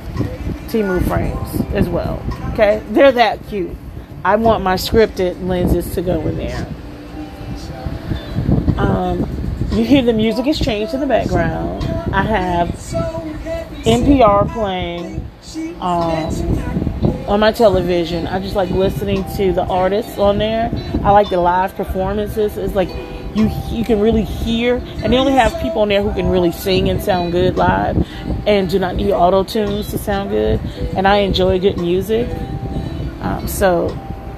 Temu 0.68 1.06
frames 1.06 1.60
as 1.72 1.88
well. 1.88 2.20
Okay, 2.52 2.82
they're 2.90 3.12
that 3.12 3.46
cute. 3.46 3.76
I 4.24 4.36
want 4.36 4.64
my 4.64 4.74
scripted 4.74 5.46
lenses 5.46 5.94
to 5.94 6.02
go 6.02 6.20
in 6.26 6.36
there. 6.36 6.66
Um, 8.76 9.20
you 9.70 9.84
hear 9.84 10.02
the 10.02 10.12
music 10.12 10.46
has 10.46 10.58
changed 10.58 10.94
in 10.94 11.00
the 11.00 11.06
background. 11.06 11.84
I 12.12 12.22
have 12.22 12.68
NPR 13.84 14.52
playing 14.52 15.28
um, 15.80 17.28
on 17.28 17.40
my 17.40 17.52
television. 17.52 18.26
I 18.26 18.40
just 18.40 18.56
like 18.56 18.70
listening 18.70 19.24
to 19.36 19.52
the 19.52 19.64
artists 19.66 20.18
on 20.18 20.38
there. 20.38 20.70
I 21.04 21.10
like 21.10 21.28
the 21.28 21.38
live 21.38 21.74
performances. 21.76 22.56
It's 22.56 22.74
like 22.74 22.88
you 23.34 23.50
you 23.68 23.84
can 23.84 24.00
really 24.00 24.22
hear, 24.22 24.76
and 24.76 25.12
they 25.12 25.16
only 25.16 25.32
have 25.32 25.60
people 25.60 25.82
on 25.82 25.88
there 25.88 26.02
who 26.02 26.12
can 26.12 26.28
really 26.28 26.52
sing 26.52 26.88
and 26.88 27.02
sound 27.02 27.32
good 27.32 27.56
live, 27.56 28.06
and 28.46 28.70
do 28.70 28.78
not 28.78 28.96
need 28.96 29.12
auto 29.12 29.44
tunes 29.44 29.90
to 29.90 29.98
sound 29.98 30.30
good. 30.30 30.60
And 30.96 31.06
I 31.08 31.18
enjoy 31.18 31.58
good 31.58 31.78
music, 31.78 32.28
um, 33.20 33.46
so 33.48 33.88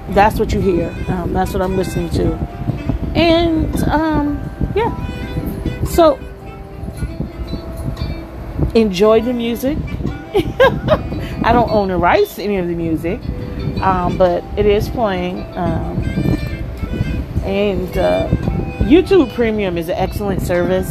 that's 0.09 0.39
what 0.39 0.51
you 0.53 0.61
hear. 0.61 0.93
Um, 1.07 1.33
that's 1.33 1.53
what 1.53 1.61
I'm 1.61 1.77
listening 1.77 2.09
to, 2.11 2.33
and 3.15 3.83
um, 3.83 4.73
yeah. 4.75 5.85
So 5.85 6.19
enjoy 8.73 9.21
the 9.21 9.33
music. 9.33 9.77
I 11.43 11.53
don't 11.53 11.71
own 11.71 11.89
the 11.89 11.97
rights 11.97 12.35
to 12.35 12.43
any 12.43 12.57
of 12.57 12.67
the 12.67 12.75
music, 12.75 13.21
um, 13.81 14.17
but 14.17 14.43
it 14.57 14.65
is 14.65 14.89
playing. 14.89 15.41
Um, 15.55 16.03
and 17.43 17.97
uh, 17.97 18.27
YouTube 18.87 19.33
Premium 19.33 19.77
is 19.77 19.89
an 19.89 19.97
excellent 19.97 20.41
service. 20.41 20.89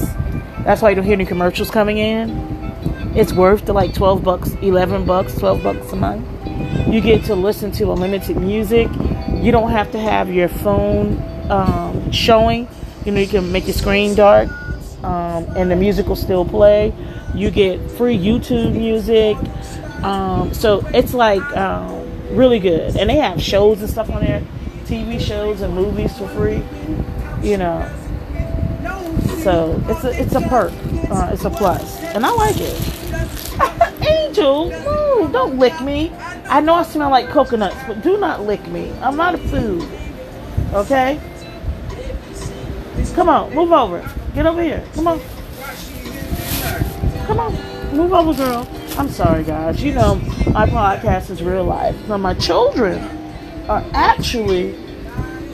That's 0.64 0.82
why 0.82 0.90
you 0.90 0.96
don't 0.96 1.04
hear 1.06 1.14
any 1.14 1.24
commercials 1.24 1.70
coming 1.70 1.96
in. 1.96 2.28
It's 3.16 3.32
worth 3.32 3.64
the 3.64 3.72
like 3.72 3.94
12 3.94 4.22
bucks, 4.22 4.52
11 4.60 5.06
bucks, 5.06 5.34
12 5.38 5.62
bucks 5.62 5.92
a 5.92 5.96
month. 5.96 6.28
You 6.86 7.00
get 7.00 7.24
to 7.24 7.34
listen 7.34 7.72
to 7.72 7.92
unlimited 7.92 8.36
music. 8.36 8.90
You 9.30 9.50
don't 9.50 9.70
have 9.70 9.92
to 9.92 9.98
have 9.98 10.30
your 10.30 10.48
phone 10.48 11.22
um, 11.50 12.12
showing. 12.12 12.68
You 13.06 13.12
know, 13.12 13.20
you 13.20 13.28
can 13.28 13.50
make 13.50 13.66
your 13.66 13.72
screen 13.72 14.14
dark 14.14 14.50
um, 15.02 15.46
and 15.56 15.70
the 15.70 15.76
music 15.76 16.06
will 16.06 16.16
still 16.16 16.44
play. 16.44 16.92
You 17.34 17.50
get 17.50 17.90
free 17.92 18.18
YouTube 18.18 18.74
music. 18.74 19.38
Um, 20.04 20.52
so 20.52 20.82
it's 20.88 21.14
like 21.14 21.40
um, 21.56 22.36
really 22.36 22.58
good. 22.58 22.94
And 22.94 23.08
they 23.08 23.16
have 23.16 23.40
shows 23.40 23.80
and 23.80 23.88
stuff 23.88 24.10
on 24.10 24.20
there, 24.20 24.42
TV 24.84 25.18
shows 25.18 25.62
and 25.62 25.74
movies 25.74 26.18
for 26.18 26.28
free 26.28 26.62
you 27.42 27.56
know. 27.56 27.88
So 29.42 29.80
it's 29.88 30.04
a 30.04 30.20
it's 30.20 30.34
a 30.34 30.40
perk. 30.40 30.72
Uh, 31.10 31.30
it's 31.32 31.44
a 31.44 31.50
plus, 31.50 32.00
and 32.02 32.26
I 32.26 32.30
like 32.30 32.56
it. 32.58 34.02
Angel, 34.06 34.70
no, 34.70 35.28
don't 35.32 35.58
lick 35.58 35.80
me. 35.80 36.12
I 36.48 36.60
know 36.60 36.74
I 36.74 36.82
smell 36.82 37.10
like 37.10 37.28
coconuts, 37.28 37.76
but 37.86 38.02
do 38.02 38.18
not 38.18 38.42
lick 38.42 38.66
me. 38.68 38.92
I'm 39.00 39.16
not 39.16 39.34
a 39.34 39.38
food. 39.38 39.88
Okay? 40.72 41.20
Come 43.14 43.28
on, 43.28 43.54
move 43.54 43.72
over. 43.72 44.08
Get 44.34 44.46
over 44.46 44.62
here. 44.62 44.84
Come 44.94 45.08
on. 45.08 45.20
Come 47.26 47.40
on. 47.40 47.96
Move 47.96 48.12
over, 48.12 48.34
girl. 48.34 48.68
I'm 48.98 49.08
sorry, 49.08 49.42
guys. 49.42 49.82
You 49.82 49.94
know, 49.94 50.16
my 50.52 50.66
podcast 50.66 51.30
is 51.30 51.42
real 51.42 51.64
life. 51.64 51.96
Now, 52.08 52.18
my 52.18 52.34
children 52.34 52.98
are 53.68 53.84
actually 53.92 54.74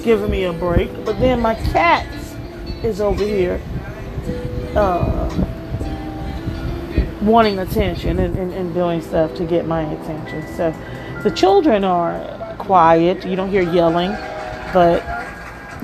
giving 0.03 0.31
me 0.31 0.45
a 0.45 0.53
break. 0.53 1.05
But 1.05 1.19
then 1.21 1.41
my 1.41 1.55
cat 1.55 2.07
is 2.83 3.01
over 3.01 3.25
here. 3.25 3.61
Uh, 4.75 5.29
wanting 7.23 7.59
attention 7.61 8.19
and, 8.19 8.37
and, 8.37 8.53
and 8.53 8.75
doing 8.75 9.01
stuff 9.01 9.35
to 9.37 9.45
get 9.45 9.67
my 9.67 9.83
attention. 9.83 10.47
So 10.57 10.75
the 11.23 11.31
children 11.31 11.85
are 11.85 12.57
quiet. 12.59 13.25
You 13.25 13.37
don't 13.37 13.51
hear 13.51 13.63
yelling, 13.63 14.11
but 14.73 15.05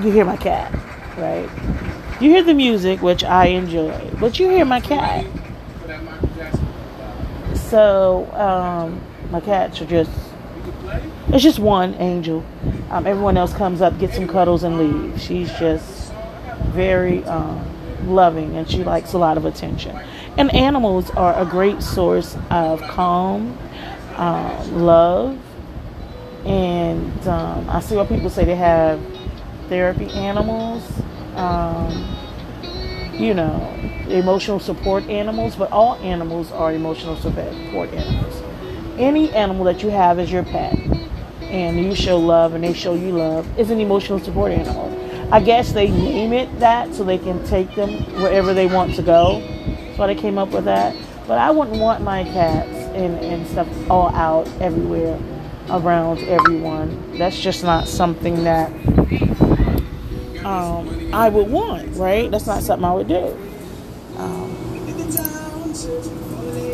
you 0.03 0.11
hear 0.11 0.25
my 0.25 0.37
cat, 0.37 0.73
right? 1.17 1.49
You 2.21 2.31
hear 2.31 2.43
the 2.43 2.55
music, 2.55 3.01
which 3.03 3.23
I 3.23 3.47
enjoy, 3.47 4.11
but 4.19 4.39
you 4.39 4.49
hear 4.49 4.65
my 4.65 4.81
cat. 4.81 5.27
So 7.55 8.29
um, 8.33 9.01
my 9.31 9.41
cats 9.41 9.81
are 9.81 9.87
just. 9.87 10.11
It's 11.31 11.43
just 11.43 11.59
one 11.59 11.93
angel. 11.97 12.43
Um, 12.89 13.07
everyone 13.07 13.37
else 13.37 13.53
comes 13.53 13.83
up, 13.83 13.99
gets 13.99 14.15
some 14.15 14.27
cuddles, 14.27 14.63
and 14.63 14.79
leaves. 14.79 15.23
She's 15.23 15.51
just 15.59 16.11
very 16.69 17.23
um, 17.25 17.67
loving, 18.07 18.57
and 18.57 18.69
she 18.69 18.83
likes 18.83 19.13
a 19.13 19.19
lot 19.19 19.37
of 19.37 19.45
attention. 19.45 19.95
And 20.39 20.55
animals 20.55 21.11
are 21.11 21.39
a 21.39 21.45
great 21.45 21.83
source 21.83 22.35
of 22.51 22.81
calm, 22.81 23.59
um, 24.17 24.83
love, 24.83 25.39
and 26.47 27.29
um, 27.29 27.69
I 27.69 27.81
see 27.81 27.95
what 27.95 28.09
people 28.09 28.31
say 28.31 28.47
they 28.47 28.57
have 28.57 28.99
therapy 29.69 30.09
animals. 30.13 30.83
Um, 31.35 32.17
you 33.13 33.35
know, 33.35 33.75
emotional 34.09 34.61
support 34.61 35.05
animals, 35.11 35.57
but 35.57 35.71
all 35.73 35.97
animals 35.97 36.53
are 36.53 36.73
emotional 36.73 37.17
support 37.17 37.93
animals. 37.93 38.43
Any 38.97 39.31
animal 39.33 39.65
that 39.65 39.83
you 39.83 39.91
have 39.91 40.19
as 40.19 40.31
your 40.33 40.45
pet 40.45 40.77
and 41.51 41.79
you 41.83 41.95
show 41.95 42.19
love 42.19 42.55
and 42.55 42.63
they 42.63 42.73
show 42.75 42.95
you 42.95 43.11
love 43.11 43.59
is 43.59 43.71
an 43.71 43.81
emotional 43.81 44.19
support 44.19 44.53
animal. 44.53 44.95
I 45.33 45.41
guess 45.41 45.73
they 45.73 45.91
name 45.91 46.33
it 46.33 46.61
that 46.61 46.95
so 46.95 47.05
they 47.05 47.19
can 47.19 47.45
take 47.47 47.75
them 47.75 47.91
wherever 48.21 48.55
they 48.55 48.67
want 48.67 48.95
to 48.97 49.03
go. 49.03 49.41
That's 49.41 49.99
why 49.99 50.07
they 50.07 50.15
came 50.15 50.39
up 50.39 50.51
with 50.51 50.65
that. 50.65 50.97
But 51.27 51.39
I 51.39 51.51
wouldn't 51.51 51.79
want 51.79 52.03
my 52.03 52.25
cats 52.25 52.71
and, 52.95 53.19
and 53.19 53.47
stuff 53.47 53.69
all 53.91 54.09
out 54.15 54.49
everywhere 54.61 55.19
around 55.71 56.21
everyone. 56.21 57.19
That's 57.19 57.39
just 57.39 57.63
not 57.63 57.89
something 57.89 58.45
that 58.45 58.71
um, 60.45 61.15
I 61.15 61.29
would 61.29 61.51
want, 61.51 61.95
right? 61.97 62.31
That's 62.31 62.47
not 62.47 62.63
something 62.63 62.85
I 62.85 62.95
would 62.95 63.09
do. 63.09 63.37
Um, 64.17 64.55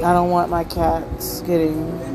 I 0.04 0.12
don't 0.12 0.30
want 0.30 0.50
my 0.50 0.64
cats 0.64 1.40
getting 1.40 2.13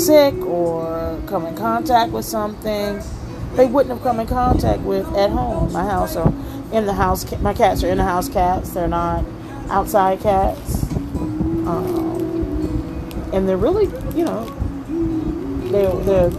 sick 0.00 0.34
or 0.46 1.20
come 1.26 1.46
in 1.46 1.54
contact 1.54 2.10
with 2.12 2.24
something 2.24 3.02
they 3.54 3.66
wouldn't 3.66 3.92
have 3.94 4.02
come 4.02 4.20
in 4.20 4.26
contact 4.26 4.80
with 4.82 5.06
at 5.14 5.30
home, 5.30 5.72
my 5.72 5.84
house, 5.84 6.16
or 6.16 6.32
in 6.72 6.86
the 6.86 6.92
house. 6.92 7.30
My 7.40 7.52
cats 7.52 7.82
are 7.84 7.88
in 7.88 7.98
the 7.98 8.04
house 8.04 8.28
cats. 8.28 8.70
They're 8.70 8.88
not 8.88 9.24
outside 9.68 10.20
cats. 10.20 10.84
Um, 10.94 12.10
and 13.32 13.48
they're 13.48 13.56
really, 13.56 13.86
you 14.16 14.24
know, 14.24 14.44
they're, 15.70 15.92
they're 16.04 16.30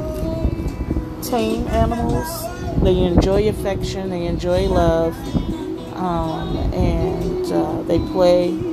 tame 1.22 1.68
animals. 1.68 2.48
They 2.82 2.98
enjoy 2.98 3.50
affection. 3.50 4.10
They 4.10 4.25
enjoy 4.25 4.68
love. 4.68 5.15
Um, 5.96 6.58
and 6.74 7.51
uh, 7.51 7.82
they 7.84 8.00
play. 8.00 8.71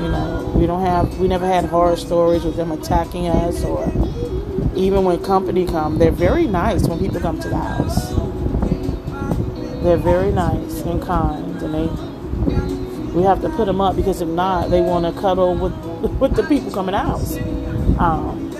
You 0.00 0.08
know, 0.08 0.52
we 0.54 0.66
don't 0.66 0.82
have, 0.82 1.18
we 1.18 1.26
never 1.26 1.46
had 1.46 1.64
horror 1.64 1.96
stories 1.96 2.44
with 2.44 2.56
them 2.56 2.70
attacking 2.70 3.28
us 3.28 3.64
or 3.64 3.84
even 4.76 5.04
when 5.04 5.22
company 5.24 5.66
come. 5.66 5.98
They're 5.98 6.10
very 6.10 6.46
nice 6.46 6.86
when 6.86 6.98
people 6.98 7.20
come 7.20 7.40
to 7.40 7.48
the 7.48 7.56
house. 7.56 8.14
They're 9.82 9.96
very 9.96 10.32
nice 10.32 10.82
and 10.82 11.02
kind, 11.02 11.62
and 11.62 11.74
they 11.74 11.86
we 13.14 13.22
have 13.22 13.40
to 13.40 13.48
put 13.48 13.64
them 13.64 13.80
up 13.80 13.96
because 13.96 14.20
if 14.20 14.28
not, 14.28 14.68
they 14.68 14.82
want 14.82 15.06
to 15.06 15.18
cuddle 15.18 15.54
with 15.54 15.72
with 16.20 16.36
the 16.36 16.42
people 16.42 16.70
coming 16.70 16.94
out. 16.94 17.22
Um, 17.98 18.50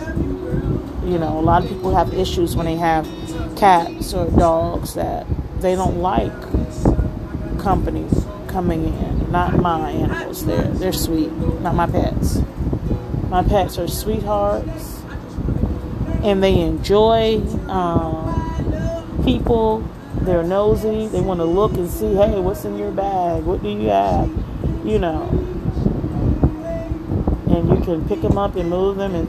you 1.04 1.18
know, 1.18 1.38
a 1.38 1.42
lot 1.42 1.62
of 1.62 1.68
people 1.68 1.94
have 1.94 2.14
issues 2.14 2.56
when 2.56 2.64
they 2.66 2.76
have 2.76 3.06
cats 3.56 4.14
or 4.14 4.30
dogs 4.30 4.94
that 4.94 5.26
they 5.60 5.74
don't 5.74 5.98
like 5.98 6.32
company 7.58 8.06
coming 8.56 8.84
in. 8.86 9.30
Not 9.30 9.54
my 9.58 9.90
animals. 9.90 10.46
They're 10.46 10.62
they're 10.62 10.92
sweet. 10.94 11.30
Not 11.60 11.74
my 11.74 11.86
pets. 11.86 12.40
My 13.28 13.42
pets 13.42 13.76
are 13.76 13.86
sweethearts, 13.86 15.02
and 16.22 16.42
they 16.42 16.60
enjoy 16.60 17.42
um, 17.68 19.20
people. 19.26 19.86
They're 20.22 20.42
nosy. 20.42 21.06
They 21.08 21.20
want 21.20 21.40
to 21.40 21.44
look 21.44 21.74
and 21.74 21.90
see, 21.90 22.14
hey, 22.14 22.40
what's 22.40 22.64
in 22.64 22.78
your 22.78 22.92
bag? 22.92 23.44
What 23.44 23.62
do 23.62 23.68
you 23.68 23.90
have? 23.90 24.30
You 24.86 25.00
know. 25.00 25.28
And 27.50 27.68
you 27.68 27.84
can 27.84 28.08
pick 28.08 28.22
them 28.22 28.38
up 28.38 28.56
and 28.56 28.70
move 28.70 28.96
them, 28.96 29.14
and 29.14 29.28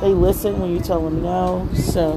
they 0.00 0.14
listen 0.14 0.60
when 0.60 0.70
you 0.70 0.78
tell 0.78 1.02
them 1.02 1.20
no. 1.20 1.68
So, 1.74 2.12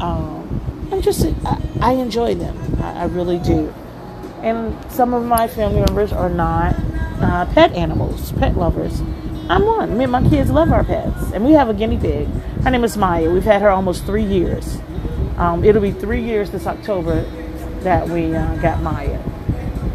um, 0.00 0.88
I'm 0.90 1.02
just, 1.02 1.26
I, 1.44 1.60
I 1.82 1.92
enjoy 1.92 2.34
them. 2.36 2.56
I, 2.82 3.02
I 3.02 3.04
really 3.04 3.38
do 3.38 3.74
and 4.42 4.76
some 4.90 5.14
of 5.14 5.24
my 5.24 5.48
family 5.48 5.80
members 5.80 6.12
are 6.12 6.30
not 6.30 6.74
uh, 7.20 7.46
pet 7.52 7.72
animals, 7.72 8.32
pet 8.32 8.56
lovers. 8.56 9.00
I'm 9.48 9.64
one. 9.64 9.96
Me 9.96 10.04
and 10.04 10.12
my 10.12 10.28
kids 10.28 10.50
love 10.50 10.72
our 10.72 10.84
pets, 10.84 11.32
and 11.32 11.44
we 11.44 11.52
have 11.52 11.68
a 11.68 11.74
guinea 11.74 11.98
pig. 11.98 12.28
Her 12.62 12.70
name 12.70 12.84
is 12.84 12.96
Maya. 12.96 13.30
We've 13.30 13.44
had 13.44 13.62
her 13.62 13.70
almost 13.70 14.04
three 14.04 14.24
years. 14.24 14.78
Um, 15.36 15.64
it'll 15.64 15.82
be 15.82 15.92
three 15.92 16.22
years 16.22 16.50
this 16.50 16.66
October 16.66 17.22
that 17.80 18.08
we 18.08 18.34
uh, 18.34 18.56
got 18.56 18.82
Maya, 18.82 19.18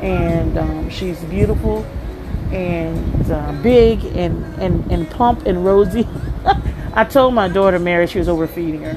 and 0.02 0.58
um, 0.58 0.90
she's 0.90 1.22
beautiful 1.26 1.86
and 2.52 3.32
uh, 3.32 3.52
big 3.62 4.04
and, 4.06 4.44
and, 4.62 4.92
and 4.92 5.10
plump 5.10 5.46
and 5.46 5.66
rosy. 5.66 6.08
I 6.94 7.04
told 7.04 7.34
my 7.34 7.48
daughter 7.48 7.80
Mary 7.80 8.08
she 8.08 8.20
was 8.20 8.30
overfeeding 8.30 8.82
her, 8.84 8.96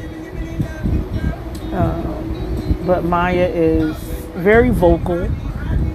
um, 1.77 2.83
but 2.87 3.05
Maya 3.05 3.51
is 3.53 4.06
very 4.47 4.71
vocal. 4.71 5.29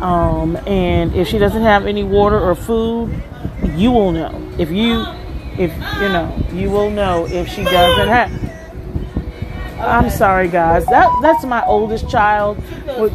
Um, 0.03 0.57
and 0.67 1.15
if 1.15 1.29
she 1.29 1.37
doesn't 1.37 1.61
have 1.61 1.85
any 1.85 2.03
water 2.03 2.37
or 2.37 2.53
food, 2.53 3.23
you 3.75 3.91
will 3.91 4.11
know. 4.11 4.33
If 4.59 4.69
you, 4.71 5.05
if 5.57 5.71
you 6.01 6.09
know, 6.09 6.27
you 6.51 6.69
will 6.69 6.89
know 6.89 7.25
if 7.27 7.47
she 7.47 7.63
doesn't 7.63 8.09
have. 8.09 8.29
I'm 9.79 10.09
sorry, 10.09 10.49
guys. 10.49 10.85
That 10.87 11.09
that's 11.21 11.45
my 11.45 11.65
oldest 11.65 12.09
child. 12.09 12.61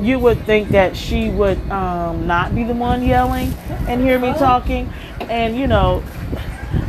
You 0.01 0.19
would 0.21 0.41
think 0.47 0.71
that 0.71 0.97
she 0.97 1.29
would 1.29 1.59
um, 1.71 2.27
not 2.27 2.55
be 2.55 2.65
the 2.65 2.75
one 2.75 3.05
yelling 3.05 3.53
and 3.89 4.01
hear 4.01 4.19
me 4.19 4.33
talking, 4.33 4.91
and 5.21 5.55
you 5.55 5.67
know, 5.67 6.03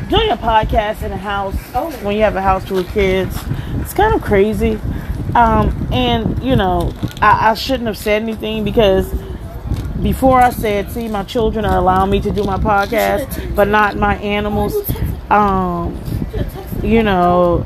doing 0.10 0.29
a 0.29 0.38
podcast 0.38 1.03
in 1.03 1.12
a 1.12 1.17
house 1.17 1.57
when 2.01 2.15
you 2.15 2.23
have 2.23 2.38
a 2.38 2.41
house 2.41 2.63
full 2.65 2.79
of 2.79 2.88
kids, 2.88 3.38
it's 3.81 3.93
kind 3.93 4.15
of 4.15 4.21
crazy. 4.21 4.79
Um, 5.36 5.77
and 5.97 6.43
you 6.43 6.55
know, 6.55 6.93
I, 7.21 7.51
I 7.51 7.53
shouldn't 7.55 7.88
have 7.88 7.97
said 7.97 8.21
anything 8.21 8.63
because 8.63 9.12
before 10.01 10.39
I 10.39 10.51
said, 10.51 10.91
see, 10.91 11.07
my 11.07 11.23
children 11.23 11.65
are 11.65 11.77
allowing 11.77 12.12
me 12.12 12.19
to 12.21 12.31
do 12.31 12.43
my 12.43 12.57
podcast, 12.57 13.55
but 13.55 13.67
not 13.67 13.97
my 13.97 14.15
animals. 14.17 14.75
Um, 15.31 15.99
you 16.83 17.01
know, 17.01 17.65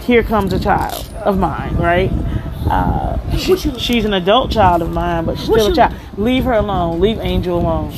here 0.00 0.22
comes 0.22 0.52
a 0.52 0.58
child 0.58 1.06
of 1.24 1.38
mine, 1.38 1.76
right? 1.76 2.10
Uh, 2.68 3.36
she, 3.36 3.56
she's 3.56 4.04
an 4.04 4.12
adult 4.12 4.50
child 4.50 4.82
of 4.82 4.90
mine, 4.90 5.24
but 5.24 5.38
she's 5.38 5.46
still 5.46 5.72
a 5.72 5.74
child. 5.74 5.94
Leave 6.16 6.44
her 6.44 6.52
alone. 6.52 7.00
Leave 7.00 7.18
Angel 7.20 7.58
alone. 7.58 7.92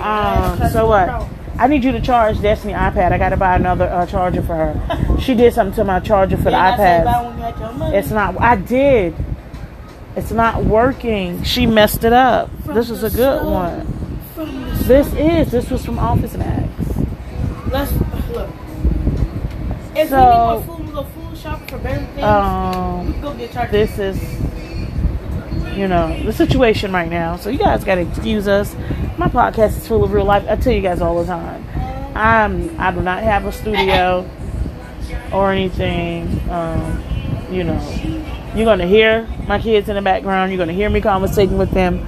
Um, 0.00 0.70
so 0.70 0.86
what? 0.86 1.28
I 1.58 1.66
need 1.66 1.82
you 1.82 1.92
to 1.92 2.00
charge 2.00 2.40
Destiny 2.40 2.72
iPad. 2.72 3.12
I 3.12 3.18
got 3.18 3.30
to 3.30 3.36
buy 3.36 3.56
another 3.56 3.86
uh, 3.86 4.06
charger 4.06 4.42
for 4.42 4.54
her. 4.54 5.18
She 5.20 5.34
did 5.34 5.52
something 5.52 5.74
to 5.76 5.84
my 5.84 5.98
charger 6.00 6.36
for 6.36 6.44
the 6.44 6.50
iPad. 6.52 7.92
It's 7.94 8.10
not. 8.10 8.40
I 8.40 8.56
did. 8.56 9.14
It's 10.16 10.30
not 10.30 10.64
working. 10.64 11.42
She 11.42 11.66
messed 11.66 12.04
it 12.04 12.12
up. 12.12 12.50
This 12.64 12.90
is 12.90 13.02
a 13.02 13.10
good 13.10 13.44
one. 13.44 14.20
This 14.86 15.12
is. 15.14 15.50
This 15.50 15.68
was 15.70 15.84
from 15.84 15.96
OfficeMax. 15.96 16.68
Let's 17.72 17.92
look. 18.30 18.50
If 19.96 20.08
So, 20.10 20.16
we 20.16 20.22
need 20.62 20.66
more 20.68 20.76
food, 20.76 20.84
we'll 20.86 20.94
go 20.94 21.08
food 21.10 21.38
shopping 21.38 21.66
for 21.66 21.78
better 21.78 22.06
things. 22.06 22.22
Um, 22.22 23.20
go 23.20 23.34
get 23.34 23.52
charged. 23.52 23.72
this 23.72 23.98
is, 23.98 24.16
you 25.78 25.86
know, 25.86 26.20
the 26.24 26.32
situation 26.32 26.92
right 26.92 27.08
now. 27.08 27.36
So 27.36 27.50
you 27.50 27.58
guys 27.58 27.84
got 27.84 27.94
to 27.94 28.00
excuse 28.00 28.48
us. 28.48 28.74
My 29.16 29.28
podcast 29.28 29.76
is 29.76 29.86
full 29.86 30.02
of 30.02 30.12
real 30.12 30.24
life. 30.24 30.44
I 30.48 30.56
tell 30.56 30.72
you 30.72 30.82
guys 30.82 31.00
all 31.00 31.20
the 31.20 31.26
time. 31.26 31.64
I'm. 32.16 32.78
I 32.80 32.90
do 32.90 33.00
not 33.00 33.22
have 33.22 33.46
a 33.46 33.52
studio 33.52 34.28
or 35.32 35.52
anything. 35.52 36.50
Um, 36.50 37.04
you 37.50 37.62
know, 37.62 37.80
you're 38.56 38.64
gonna 38.64 38.88
hear 38.88 39.28
my 39.46 39.60
kids 39.60 39.88
in 39.88 39.94
the 39.94 40.02
background. 40.02 40.50
You're 40.50 40.58
gonna 40.58 40.72
hear 40.72 40.90
me 40.90 41.00
conversating 41.00 41.58
with 41.58 41.70
them. 41.70 42.06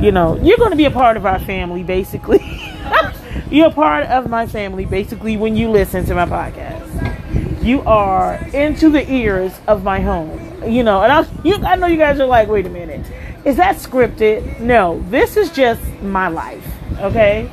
You 0.00 0.10
know, 0.10 0.36
you're 0.42 0.58
gonna 0.58 0.76
be 0.76 0.84
a 0.86 0.90
part 0.90 1.16
of 1.16 1.24
our 1.24 1.38
family, 1.38 1.84
basically. 1.84 2.40
you're 3.50 3.68
a 3.68 3.72
part 3.72 4.06
of 4.06 4.28
my 4.28 4.48
family, 4.48 4.84
basically, 4.84 5.36
when 5.36 5.56
you 5.56 5.70
listen 5.70 6.04
to 6.06 6.14
my 6.14 6.26
podcast. 6.26 7.64
You 7.64 7.82
are 7.82 8.34
into 8.52 8.90
the 8.90 9.08
ears 9.10 9.52
of 9.68 9.84
my 9.84 10.00
home. 10.00 10.45
You 10.66 10.82
know, 10.82 11.02
and 11.02 11.12
I, 11.12 11.26
you, 11.44 11.56
I 11.56 11.76
know 11.76 11.86
you 11.86 11.96
guys 11.96 12.18
are 12.18 12.26
like, 12.26 12.48
wait 12.48 12.66
a 12.66 12.70
minute, 12.70 13.06
is 13.44 13.56
that 13.56 13.76
scripted? 13.76 14.58
No, 14.58 15.02
this 15.08 15.36
is 15.36 15.50
just 15.50 15.80
my 16.02 16.28
life. 16.28 16.66
Okay? 16.98 17.48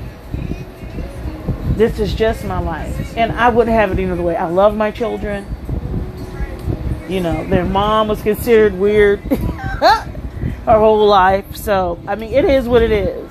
This 1.76 1.99
is 1.99 2.13
just 2.15 2.43
my 2.45 2.60
life. 2.60 3.15
And 3.17 3.32
I 3.32 3.49
wouldn't 3.49 3.76
have 3.76 3.91
it 3.91 3.99
any 3.99 4.10
other 4.10 4.23
way. 4.23 4.36
I 4.36 4.45
love 4.45 4.76
my 4.76 4.89
children. 4.89 5.45
You 7.08 7.19
know, 7.19 7.45
their 7.47 7.65
mom 7.65 8.08
was 8.08 8.21
considered 8.21 8.73
weird 8.73 9.19
her 9.19 10.08
whole 10.65 11.06
life. 11.06 11.56
So, 11.56 11.99
I 12.08 12.15
mean, 12.15 12.34
it 12.34 12.45
is 12.45 12.67
what 12.67 12.82
it 12.82 12.91
is. 12.91 13.30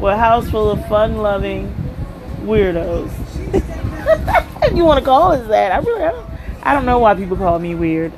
We're 0.00 0.12
a 0.12 0.18
house 0.18 0.48
full 0.50 0.70
of 0.70 0.86
fun 0.88 1.18
loving 1.18 1.74
weirdos. 2.42 3.10
if 3.54 4.72
you 4.76 4.84
want 4.84 5.00
to 5.00 5.04
call 5.04 5.32
us 5.32 5.46
that. 5.48 5.72
I 5.72 5.78
really 5.78 6.02
I 6.02 6.10
don't, 6.12 6.30
I 6.62 6.72
don't 6.72 6.86
know 6.86 6.98
why 6.98 7.14
people 7.14 7.36
call 7.36 7.58
me 7.58 7.74
weird. 7.74 8.12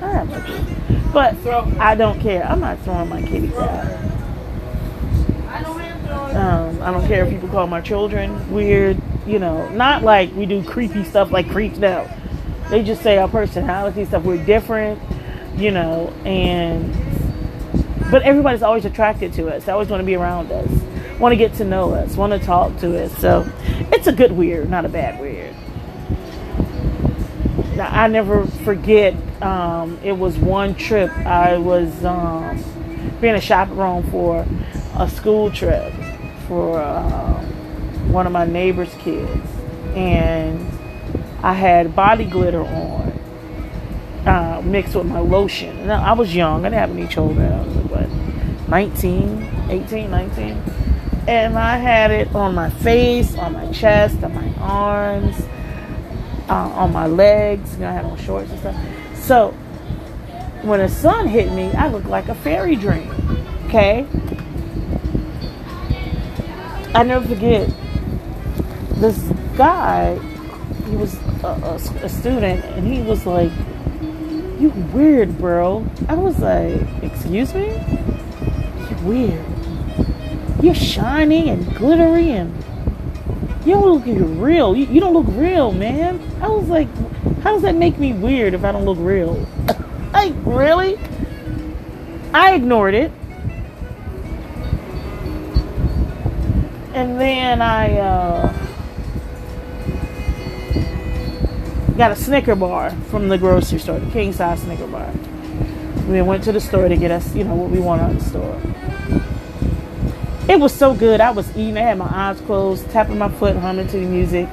I 0.00 0.12
have 0.12 0.28
no. 0.28 1.10
But 1.12 1.36
I 1.78 1.94
don't 1.94 2.20
care. 2.20 2.44
I'm 2.44 2.60
not 2.60 2.78
throwing 2.80 3.08
my 3.08 3.22
kitties 3.22 3.54
out. 3.54 4.02
Um, 6.34 6.82
I 6.82 6.90
don't 6.90 7.06
care 7.06 7.24
if 7.24 7.30
people 7.30 7.48
call 7.48 7.66
my 7.66 7.80
children 7.80 8.50
weird. 8.52 9.00
You 9.26 9.38
know, 9.38 9.68
not 9.68 10.02
like 10.02 10.34
we 10.34 10.46
do 10.46 10.64
creepy 10.64 11.04
stuff 11.04 11.30
like 11.30 11.48
creeps 11.50 11.78
now. 11.78 12.08
They 12.70 12.82
just 12.82 13.02
say 13.02 13.18
our 13.18 13.28
personality 13.28 14.04
stuff. 14.04 14.24
We're 14.24 14.44
different, 14.44 15.00
you 15.56 15.70
know, 15.70 16.12
and 16.24 16.90
but 18.10 18.22
everybody's 18.22 18.62
always 18.62 18.84
attracted 18.84 19.32
to 19.34 19.48
us. 19.48 19.64
They 19.64 19.72
always 19.72 19.88
want 19.88 20.00
to 20.00 20.06
be 20.06 20.14
around 20.14 20.50
us, 20.50 20.68
want 21.18 21.32
to 21.32 21.36
get 21.36 21.54
to 21.54 21.64
know 21.64 21.92
us, 21.94 22.16
want 22.16 22.32
to 22.32 22.38
talk 22.38 22.76
to 22.80 23.04
us. 23.04 23.16
So 23.18 23.50
it's 23.92 24.06
a 24.06 24.12
good 24.12 24.32
weird, 24.32 24.68
not 24.68 24.84
a 24.84 24.88
bad 24.88 25.20
weird. 25.20 25.54
I 27.90 28.06
never 28.06 28.46
forget. 28.46 29.14
Um, 29.42 29.98
it 30.02 30.12
was 30.12 30.38
one 30.38 30.74
trip. 30.74 31.10
I 31.10 31.56
was 31.58 32.04
um, 32.04 32.62
being 33.20 33.34
a 33.34 33.40
chaperone 33.40 34.08
for 34.10 34.46
a 34.96 35.08
school 35.08 35.50
trip 35.50 35.92
for 36.46 36.78
uh, 36.78 37.42
one 38.08 38.26
of 38.26 38.32
my 38.32 38.46
neighbor's 38.46 38.92
kids, 38.94 39.48
and 39.94 40.60
I 41.42 41.54
had 41.54 41.96
body 41.96 42.24
glitter 42.24 42.62
on 42.62 43.12
uh, 44.26 44.62
mixed 44.64 44.94
with 44.94 45.06
my 45.06 45.20
lotion. 45.20 45.76
And 45.78 45.92
I 45.92 46.12
was 46.12 46.34
young. 46.34 46.64
I 46.64 46.70
didn't 46.70 46.78
have 46.78 46.90
any 46.90 47.06
children. 47.06 47.52
I 47.52 47.62
was 47.62 47.76
like, 47.76 48.08
what, 48.08 48.68
19, 48.68 49.66
18, 49.70 50.10
19? 50.10 50.62
And 51.28 51.58
I 51.58 51.76
had 51.76 52.10
it 52.10 52.34
on 52.34 52.54
my 52.54 52.70
face, 52.70 53.36
on 53.36 53.52
my 53.52 53.70
chest, 53.72 54.22
on 54.22 54.34
my 54.34 54.52
arms 54.58 55.46
uh, 56.52 56.68
on 56.74 56.92
my 56.92 57.06
legs. 57.06 57.72
You 57.74 57.80
know, 57.80 57.88
I 57.88 57.92
had 57.92 58.04
on 58.04 58.18
shorts 58.18 58.50
and 58.50 58.60
stuff. 58.60 58.76
So 59.14 59.52
when 60.62 60.80
the 60.80 60.88
sun 60.88 61.26
hit 61.26 61.50
me, 61.52 61.72
I 61.72 61.88
looked 61.88 62.06
like 62.06 62.28
a 62.28 62.34
fairy 62.34 62.76
dream. 62.76 63.10
Okay. 63.66 64.06
I 66.94 67.02
never 67.04 67.26
forget 67.26 67.72
this 69.00 69.18
guy. 69.56 70.18
He 70.90 70.96
was 70.96 71.14
a, 71.42 71.46
a, 71.46 71.74
a 72.04 72.08
student, 72.08 72.62
and 72.76 72.86
he 72.86 73.00
was 73.00 73.24
like, 73.24 73.50
"You 74.60 74.68
weird, 74.92 75.38
bro." 75.38 75.86
I 76.06 76.14
was 76.14 76.38
like, 76.38 76.82
"Excuse 77.02 77.54
me? 77.54 77.68
You 78.90 78.96
weird. 79.04 79.44
You're 80.62 80.74
shiny 80.74 81.48
and 81.48 81.74
glittery 81.76 82.30
and." 82.32 82.61
You 83.64 83.74
don't 83.74 84.04
look 84.04 84.04
real. 84.40 84.74
You, 84.74 84.86
you, 84.86 85.00
don't 85.00 85.12
look 85.12 85.26
real, 85.28 85.72
man. 85.72 86.20
I 86.42 86.48
was 86.48 86.68
like, 86.68 86.88
how 87.42 87.52
does 87.52 87.62
that 87.62 87.76
make 87.76 87.98
me 87.98 88.12
weird 88.12 88.54
if 88.54 88.64
I 88.64 88.72
don't 88.72 88.84
look 88.84 88.98
real? 89.00 89.46
like, 90.12 90.32
really? 90.44 90.98
I 92.34 92.54
ignored 92.54 92.94
it. 92.94 93.12
And 96.94 97.20
then 97.20 97.62
I 97.62 97.98
uh, 97.98 98.52
got 101.96 102.10
a 102.10 102.16
Snicker 102.16 102.56
bar 102.56 102.90
from 103.10 103.28
the 103.28 103.38
grocery 103.38 103.78
store, 103.78 104.00
the 104.00 104.10
king 104.10 104.32
size 104.32 104.62
Snicker 104.62 104.86
bar. 104.88 105.10
We 106.08 106.20
went 106.20 106.42
to 106.44 106.52
the 106.52 106.60
store 106.60 106.88
to 106.88 106.96
get 106.96 107.10
us, 107.10 107.34
you 107.34 107.44
know, 107.44 107.54
what 107.54 107.70
we 107.70 107.78
want 107.78 108.02
out 108.02 108.10
of 108.10 108.18
the 108.18 108.28
store. 108.28 108.81
It 110.48 110.58
was 110.58 110.74
so 110.74 110.92
good. 110.92 111.20
I 111.20 111.30
was 111.30 111.48
eating. 111.56 111.76
I 111.76 111.82
had 111.82 111.98
my 111.98 112.10
eyes 112.10 112.40
closed, 112.42 112.90
tapping 112.90 113.18
my 113.18 113.30
foot, 113.30 113.56
humming 113.56 113.86
to 113.88 113.98
the 113.98 114.06
music. 114.06 114.48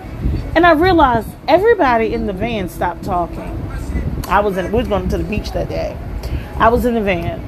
And 0.56 0.66
I 0.66 0.74
realized 0.74 1.28
everybody 1.48 2.14
in 2.14 2.28
the 2.28 2.34
van 2.34 2.70
stopped 2.70 3.04
talking. 3.04 3.56
I 4.28 4.40
was 4.40 4.58
in, 4.58 4.72
we 4.72 4.78
was 4.78 4.88
going 4.88 5.10
to 5.10 5.18
the 5.18 5.24
beach 5.24 5.52
that 5.54 5.68
day. 5.68 5.98
I 6.58 6.70
was 6.70 6.86
in 6.86 6.94
the 6.94 7.02
van. 7.02 7.40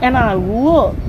And 0.00 0.16
I 0.16 0.34
looked. 0.34 1.00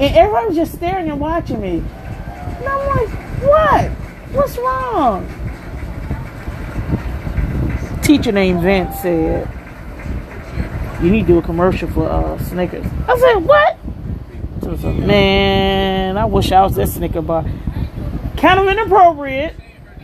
And 0.00 0.14
everybody 0.14 0.46
was 0.46 0.56
just 0.56 0.74
staring 0.74 1.10
and 1.10 1.20
watching 1.20 1.60
me. 1.60 1.78
And 1.78 2.66
I'm 2.66 2.96
like, 2.96 3.08
what? 3.42 3.90
What's 4.32 4.56
wrong? 4.56 5.26
Teacher 8.02 8.32
named 8.32 8.62
Vince 8.62 9.00
said, 9.00 9.48
you 11.02 11.10
need 11.10 11.22
to 11.22 11.26
do 11.26 11.38
a 11.38 11.42
commercial 11.42 11.90
for 11.90 12.08
uh, 12.08 12.38
Snickers. 12.38 12.86
I 13.06 13.18
said, 13.18 13.36
what? 13.44 13.76
Man, 14.66 16.16
I 16.18 16.24
wish 16.24 16.50
I 16.50 16.62
was 16.62 16.74
that 16.76 16.88
Snicker 16.88 17.22
bar. 17.22 17.44
Kind 18.36 18.60
of 18.60 18.66
inappropriate. 18.66 19.54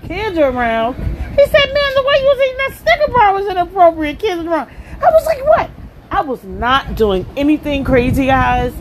Kids 0.06 0.38
are 0.38 0.50
around. 0.50 0.94
He 0.94 1.46
said, 1.46 1.72
man, 1.72 1.94
the 1.94 2.02
way 2.02 2.14
you 2.18 2.24
was 2.24 2.40
eating 2.44 2.56
that 2.58 2.74
Snicker 2.74 3.12
bar 3.12 3.34
was 3.34 3.46
inappropriate. 3.46 4.18
Kids 4.18 4.44
around. 4.44 4.70
I 5.00 5.10
was 5.10 5.26
like, 5.26 5.44
what? 5.46 5.70
I 6.10 6.20
was 6.22 6.44
not 6.44 6.94
doing 6.94 7.26
anything 7.36 7.84
crazy, 7.84 8.26
guys. 8.26 8.72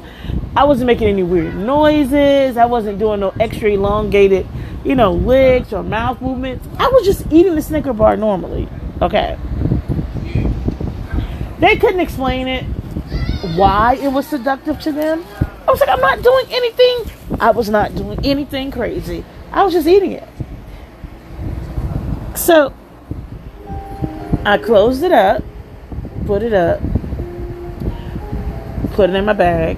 I 0.55 0.65
wasn't 0.65 0.87
making 0.87 1.07
any 1.07 1.23
weird 1.23 1.55
noises. 1.55 2.57
I 2.57 2.65
wasn't 2.65 2.99
doing 2.99 3.21
no 3.21 3.33
extra 3.39 3.71
elongated, 3.71 4.45
you 4.83 4.95
know, 4.95 5.13
licks 5.13 5.73
or 5.73 5.81
mouth 5.81 6.21
movements. 6.21 6.67
I 6.77 6.89
was 6.89 7.05
just 7.05 7.25
eating 7.31 7.55
the 7.55 7.61
Snicker 7.61 7.93
bar 7.93 8.17
normally. 8.17 8.67
Okay. 9.01 9.37
They 11.59 11.77
couldn't 11.77 12.01
explain 12.01 12.47
it, 12.47 12.65
why 13.55 13.95
it 14.01 14.11
was 14.11 14.27
seductive 14.27 14.79
to 14.81 14.91
them. 14.91 15.23
I 15.67 15.71
was 15.71 15.79
like, 15.79 15.89
I'm 15.89 16.01
not 16.01 16.21
doing 16.21 16.45
anything. 16.49 17.39
I 17.39 17.51
was 17.51 17.69
not 17.69 17.95
doing 17.95 18.19
anything 18.25 18.71
crazy. 18.71 19.23
I 19.51 19.63
was 19.63 19.73
just 19.73 19.87
eating 19.87 20.13
it. 20.13 20.27
So 22.35 22.73
I 24.45 24.57
closed 24.57 25.03
it 25.03 25.11
up, 25.11 25.43
put 26.25 26.41
it 26.41 26.53
up, 26.53 26.81
put 28.93 29.09
it 29.09 29.15
in 29.15 29.25
my 29.25 29.33
bag. 29.33 29.77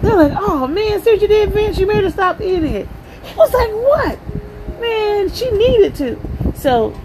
They're 0.00 0.16
like, 0.16 0.32
oh 0.34 0.66
man, 0.66 1.00
what 1.00 1.20
you 1.20 1.28
did, 1.28 1.50
Vince? 1.52 1.78
You 1.78 1.86
made 1.86 2.04
her 2.04 2.10
stop 2.10 2.40
eating 2.40 2.74
it. 2.74 2.88
He 3.22 3.36
was 3.36 3.52
like, 3.52 3.70
what? 3.70 4.18
Man, 4.80 5.30
she 5.30 5.50
needed 5.50 5.94
to. 5.96 6.18
So 6.54 6.98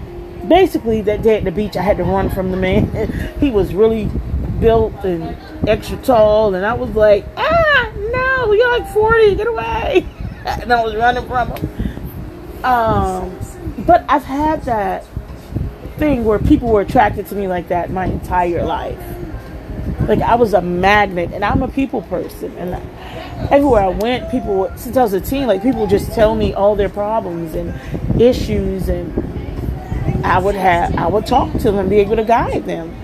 basically, 0.48 1.02
that 1.02 1.22
day 1.22 1.38
at 1.38 1.44
the 1.44 1.52
beach, 1.52 1.76
I 1.76 1.82
had 1.82 1.98
to 1.98 2.04
run 2.04 2.30
from 2.30 2.52
the 2.52 2.58
man. 2.58 2.88
he 3.40 3.52
was 3.52 3.74
really 3.74 4.10
built 4.60 4.94
and 5.04 5.38
extra 5.68 5.98
tall, 5.98 6.56
and 6.56 6.66
I 6.66 6.74
was 6.74 6.92
like, 6.92 7.26
ah, 7.38 7.92
no, 7.96 8.52
you're 8.52 8.72
like 8.72 8.88
40, 8.94 9.36
get 9.36 9.48
away. 9.48 10.06
and 10.46 10.72
I 10.72 10.84
was 10.84 10.96
running 10.96 11.28
from 11.28 11.52
him. 11.52 12.64
Um, 12.64 13.40
but 13.86 14.06
I've 14.08 14.24
had 14.24 14.64
that 14.64 15.06
thing 15.98 16.24
where 16.24 16.40
people 16.40 16.70
were 16.70 16.82
attracted 16.82 17.26
to 17.28 17.36
me 17.36 17.48
like 17.48 17.68
that 17.70 17.90
my 17.90 18.06
entire 18.06 18.64
life. 18.64 19.00
Like 20.08 20.22
I 20.22 20.36
was 20.36 20.54
a 20.54 20.62
magnet, 20.62 21.32
and 21.34 21.44
I'm 21.44 21.64
a 21.64 21.68
people 21.68 22.02
person, 22.04 22.56
and 22.58 22.76
everywhere 23.52 23.82
I 23.82 23.90
went, 23.90 24.30
people 24.30 24.72
since 24.76 24.98
I 24.98 25.04
was 25.04 25.14
a 25.14 25.22
teen, 25.22 25.48
like 25.48 25.64
people 25.64 25.82
would 25.82 25.90
just 25.90 26.12
tell 26.12 26.36
me 26.36 26.54
all 26.54 26.76
their 26.76 26.90
problems 26.90 27.56
and 27.56 27.74
issues, 28.22 28.88
and 28.88 30.26
I 30.26 30.38
would 30.38 30.56
have 30.56 30.96
I 30.96 31.08
would 31.08 31.26
talk 31.26 31.52
to 31.60 31.72
them, 31.72 31.90
be 31.90 31.98
able 31.98 32.18
to 32.18 32.24
guide 32.24 32.66
them. 32.66 32.96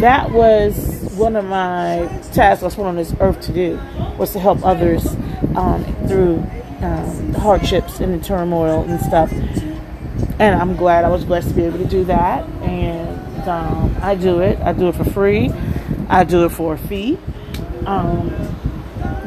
That 0.00 0.30
was 0.30 0.89
one 1.20 1.36
of 1.36 1.44
my 1.44 2.08
tasks 2.32 2.62
I 2.62 2.66
was 2.66 2.74
put 2.74 2.86
on 2.86 2.96
this 2.96 3.14
earth 3.20 3.42
to 3.42 3.52
do 3.52 3.78
was 4.16 4.32
to 4.32 4.40
help 4.40 4.64
others 4.64 5.06
um, 5.54 5.84
through 6.08 6.38
um, 6.80 7.34
hardships 7.34 8.00
and 8.00 8.18
the 8.18 8.24
turmoil 8.26 8.82
and 8.84 8.98
stuff. 9.00 9.30
And 10.40 10.58
I'm 10.58 10.76
glad 10.76 11.04
I 11.04 11.10
was 11.10 11.26
blessed 11.26 11.50
to 11.50 11.54
be 11.54 11.64
able 11.64 11.78
to 11.78 11.84
do 11.84 12.04
that. 12.04 12.48
And 12.62 13.42
um, 13.46 13.94
I 14.00 14.14
do 14.14 14.40
it. 14.40 14.58
I 14.60 14.72
do 14.72 14.88
it 14.88 14.96
for 14.96 15.04
free. 15.04 15.50
I 16.08 16.24
do 16.24 16.46
it 16.46 16.52
for 16.52 16.74
a 16.74 16.78
fee. 16.78 17.18
Um, 17.84 18.30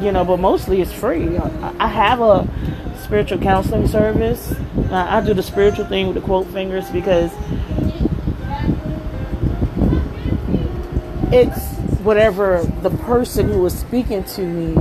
you 0.00 0.10
know, 0.10 0.24
but 0.24 0.40
mostly 0.40 0.80
it's 0.80 0.92
free. 0.92 1.38
I, 1.38 1.74
I 1.78 1.86
have 1.86 2.20
a 2.20 2.48
spiritual 3.04 3.38
counseling 3.38 3.86
service. 3.86 4.52
I 4.90 5.20
do 5.20 5.32
the 5.32 5.44
spiritual 5.44 5.84
thing 5.84 6.08
with 6.08 6.16
the 6.16 6.22
quote 6.22 6.48
fingers 6.48 6.90
because 6.90 7.30
it's 11.32 11.83
whatever 12.04 12.62
the 12.82 12.90
person 12.90 13.48
who 13.48 13.60
was 13.62 13.76
speaking 13.78 14.22
to 14.24 14.42
me, 14.42 14.76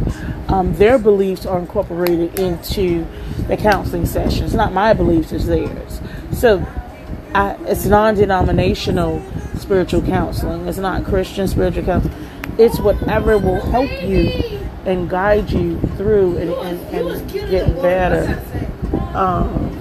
um, 0.49 0.73
their 0.75 0.99
beliefs 0.99 1.45
are 1.45 1.59
incorporated 1.59 2.37
into 2.39 3.07
the 3.47 3.57
counseling 3.57 4.05
sessions. 4.05 4.53
Not 4.53 4.73
my 4.73 4.93
beliefs, 4.93 5.31
it's 5.31 5.45
theirs. 5.45 6.01
So 6.31 6.65
I, 7.33 7.57
it's 7.61 7.85
non-denominational 7.85 9.23
spiritual 9.57 10.01
counseling. 10.01 10.67
It's 10.67 10.77
not 10.77 11.05
Christian 11.05 11.47
spiritual 11.47 11.83
counseling. 11.83 12.13
It's 12.57 12.79
whatever 12.79 13.37
will 13.37 13.61
help 13.61 13.89
you 14.03 14.59
and 14.85 15.09
guide 15.09 15.49
you 15.49 15.79
through 15.97 16.37
and, 16.37 16.51
and, 16.51 17.09
and 17.09 17.31
get 17.31 17.73
better. 17.81 18.43
Um, 19.15 19.73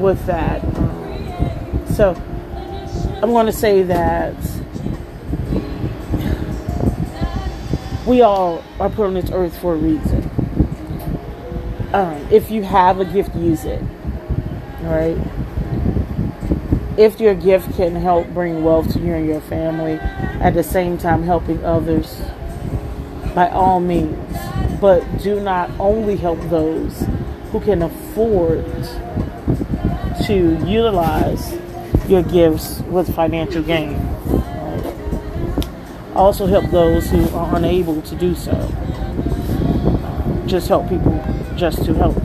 with 0.00 0.24
that. 0.26 0.64
Um, 0.76 1.84
so 1.94 2.14
I'm 3.22 3.32
going 3.32 3.44
to 3.44 3.52
say 3.52 3.82
that 3.82 4.34
we 8.06 8.22
all 8.22 8.64
are 8.78 8.88
put 8.88 9.06
on 9.06 9.14
this 9.14 9.30
earth 9.30 9.58
for 9.58 9.74
a 9.74 9.76
reason. 9.76 10.30
Um, 11.92 12.26
if 12.30 12.50
you 12.50 12.62
have 12.62 12.98
a 12.98 13.04
gift, 13.04 13.36
use 13.36 13.66
it. 13.66 13.82
All 14.84 14.94
right. 14.94 15.18
If 16.96 17.20
your 17.20 17.34
gift 17.34 17.74
can 17.76 17.94
help 17.94 18.26
bring 18.28 18.64
wealth 18.64 18.90
to 18.94 18.98
you 18.98 19.12
and 19.12 19.26
your 19.26 19.42
family, 19.42 19.98
at 20.40 20.54
the 20.54 20.62
same 20.62 20.96
time 20.96 21.22
helping 21.22 21.62
others, 21.62 22.22
by 23.34 23.50
all 23.50 23.80
means. 23.80 24.34
But 24.80 25.04
do 25.18 25.40
not 25.40 25.70
only 25.78 26.16
help 26.16 26.40
those 26.48 27.04
who 27.52 27.60
can 27.60 27.82
afford 27.82 28.64
to 30.24 30.64
utilize 30.66 31.52
your 32.10 32.22
gifts 32.24 32.80
with 32.88 33.14
financial 33.14 33.62
gain. 33.62 33.94
Also, 36.14 36.46
help 36.46 36.64
those 36.70 37.08
who 37.08 37.28
are 37.36 37.54
unable 37.56 38.02
to 38.02 38.16
do 38.16 38.34
so. 38.34 38.52
Just 40.46 40.68
help 40.68 40.88
people 40.88 41.12
just 41.56 41.84
to 41.84 41.94
help, 41.94 42.16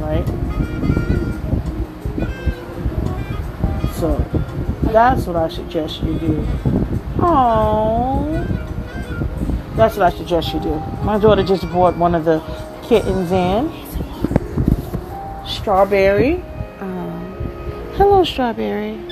right? 0.00 0.26
So, 3.94 4.18
that's 4.92 5.26
what 5.26 5.36
I 5.36 5.48
suggest 5.48 6.02
you 6.02 6.18
do. 6.18 6.46
Oh, 7.20 8.44
that's 9.76 9.96
what 9.96 10.12
I 10.12 10.16
suggest 10.16 10.52
you 10.52 10.58
do. 10.60 10.74
My 11.04 11.18
daughter 11.18 11.44
just 11.44 11.62
brought 11.68 11.96
one 11.96 12.16
of 12.16 12.24
the 12.24 12.40
kittens 12.82 13.30
in. 13.30 13.70
Strawberry. 15.46 16.42
Um, 16.80 17.34
hello, 17.94 18.24
Strawberry. 18.24 19.11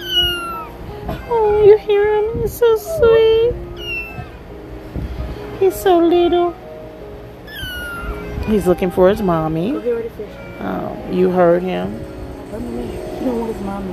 Oh, 1.32 1.62
you 1.64 1.76
hear 1.78 2.16
him? 2.16 2.40
He's 2.42 2.52
so 2.52 2.76
sweet. 2.76 3.54
He's 5.60 5.74
so 5.74 5.98
little. 5.98 6.54
He's 8.46 8.66
looking 8.66 8.90
for 8.90 9.08
his 9.08 9.22
mommy. 9.22 9.72
Go 9.72 9.80
get 9.80 9.90
ready 9.90 10.08
fish. 10.10 10.30
Um, 10.58 11.12
you 11.12 11.30
heard 11.30 11.62
him. 11.62 11.92
You 13.22 13.30
want 13.32 13.54
his 13.54 13.62
mommy. 13.62 13.92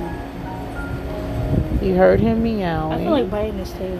You 1.86 1.94
heard 1.94 2.18
him 2.20 2.42
meowing. 2.42 2.92
I 2.92 2.98
feel 2.98 3.10
like 3.12 3.30
biting 3.30 3.58
his 3.58 3.70
tail. 3.72 3.98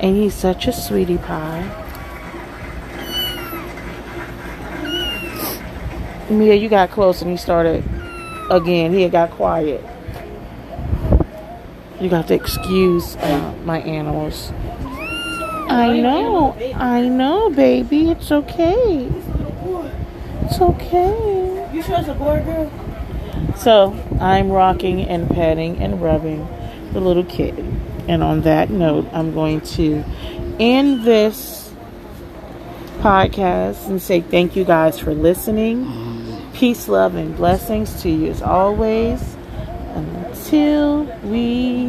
and 0.00 0.16
he's 0.16 0.34
such 0.34 0.66
a 0.66 0.72
sweetie 0.72 1.16
pie. 1.18 1.64
Mia, 6.30 6.54
you 6.54 6.68
got 6.68 6.90
close 6.90 7.20
and 7.22 7.30
he 7.30 7.36
started 7.36 7.84
again. 8.50 8.92
He 8.92 9.02
had 9.02 9.12
got 9.12 9.30
quiet. 9.30 9.82
You 12.02 12.08
got 12.08 12.26
to 12.28 12.34
excuse 12.34 13.14
uh, 13.14 13.54
my 13.64 13.78
animals. 13.82 14.50
I 15.70 16.00
know, 16.00 16.56
I 16.74 17.06
know, 17.06 17.48
baby. 17.50 18.10
It's 18.10 18.32
okay. 18.32 19.08
It's 20.42 20.60
okay. 20.60 21.70
You 21.72 21.80
sure 21.80 22.00
it's 22.00 22.08
a 22.08 22.14
boy, 22.14 22.42
girl? 22.44 23.56
So 23.56 23.96
I'm 24.20 24.50
rocking 24.50 25.02
and 25.02 25.30
petting 25.30 25.78
and 25.78 26.02
rubbing 26.02 26.44
the 26.92 26.98
little 26.98 27.22
kitten. 27.22 27.80
And 28.08 28.20
on 28.24 28.40
that 28.40 28.68
note, 28.68 29.06
I'm 29.12 29.32
going 29.32 29.60
to 29.60 30.02
end 30.58 31.04
this 31.04 31.72
podcast 32.98 33.86
and 33.86 34.02
say 34.02 34.22
thank 34.22 34.56
you 34.56 34.64
guys 34.64 34.98
for 34.98 35.14
listening. 35.14 36.50
Peace, 36.52 36.88
love, 36.88 37.14
and 37.14 37.36
blessings 37.36 38.02
to 38.02 38.10
you 38.10 38.28
as 38.28 38.42
always. 38.42 39.36
Until 39.94 41.04
we 41.24 41.86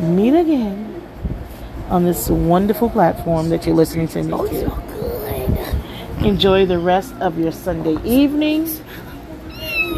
meet 0.00 0.34
again 0.34 1.02
on 1.88 2.04
this 2.04 2.28
wonderful 2.28 2.90
platform 2.90 3.48
that 3.50 3.66
you're 3.66 3.76
listening 3.76 4.08
to 4.08 4.22
me 4.22 4.30
to. 4.30 6.26
Enjoy 6.26 6.66
the 6.66 6.78
rest 6.78 7.14
of 7.20 7.38
your 7.38 7.52
Sunday 7.52 7.96
evenings 8.02 8.80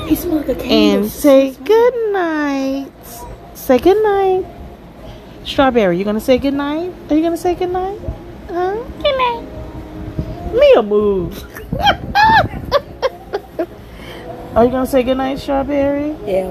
and 0.09 1.11
say 1.11 1.52
good 1.52 2.12
night. 2.12 2.90
Say 3.54 3.78
good 3.78 4.02
night. 4.02 4.46
Strawberry, 5.44 5.98
you 5.98 6.04
gonna 6.04 6.20
say 6.20 6.38
good 6.38 6.54
night? 6.54 6.92
Are 7.11 7.16
you 7.16 7.22
gonna 7.22 7.37
say 7.37 7.54
good 7.54 7.70
night? 7.70 7.98
Huh? 8.48 8.83
Good 9.02 9.16
night. 9.16 10.54
Mia, 10.54 10.83
move. 10.83 11.44
Are 14.59 14.64
you 14.64 14.73
gonna 14.73 14.87
say 14.88 15.05
good 15.05 15.18
night, 15.18 15.38
Strawberry? 15.38 16.16
Yeah. 16.27 16.51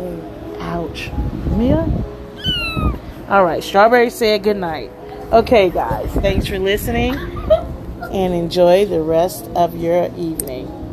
Ouch. 0.59 1.11
Mia? 1.57 1.85
All 3.27 3.43
right, 3.43 3.61
Strawberry 3.61 4.09
said 4.09 4.43
good 4.43 4.55
night. 4.55 4.91
Okay, 5.33 5.69
guys, 5.69 6.09
thanks 6.13 6.47
for 6.47 6.57
listening 6.57 7.15
and 7.15 8.33
enjoy 8.33 8.85
the 8.85 9.01
rest 9.01 9.47
of 9.57 9.75
your 9.75 10.05
evening. 10.15 10.86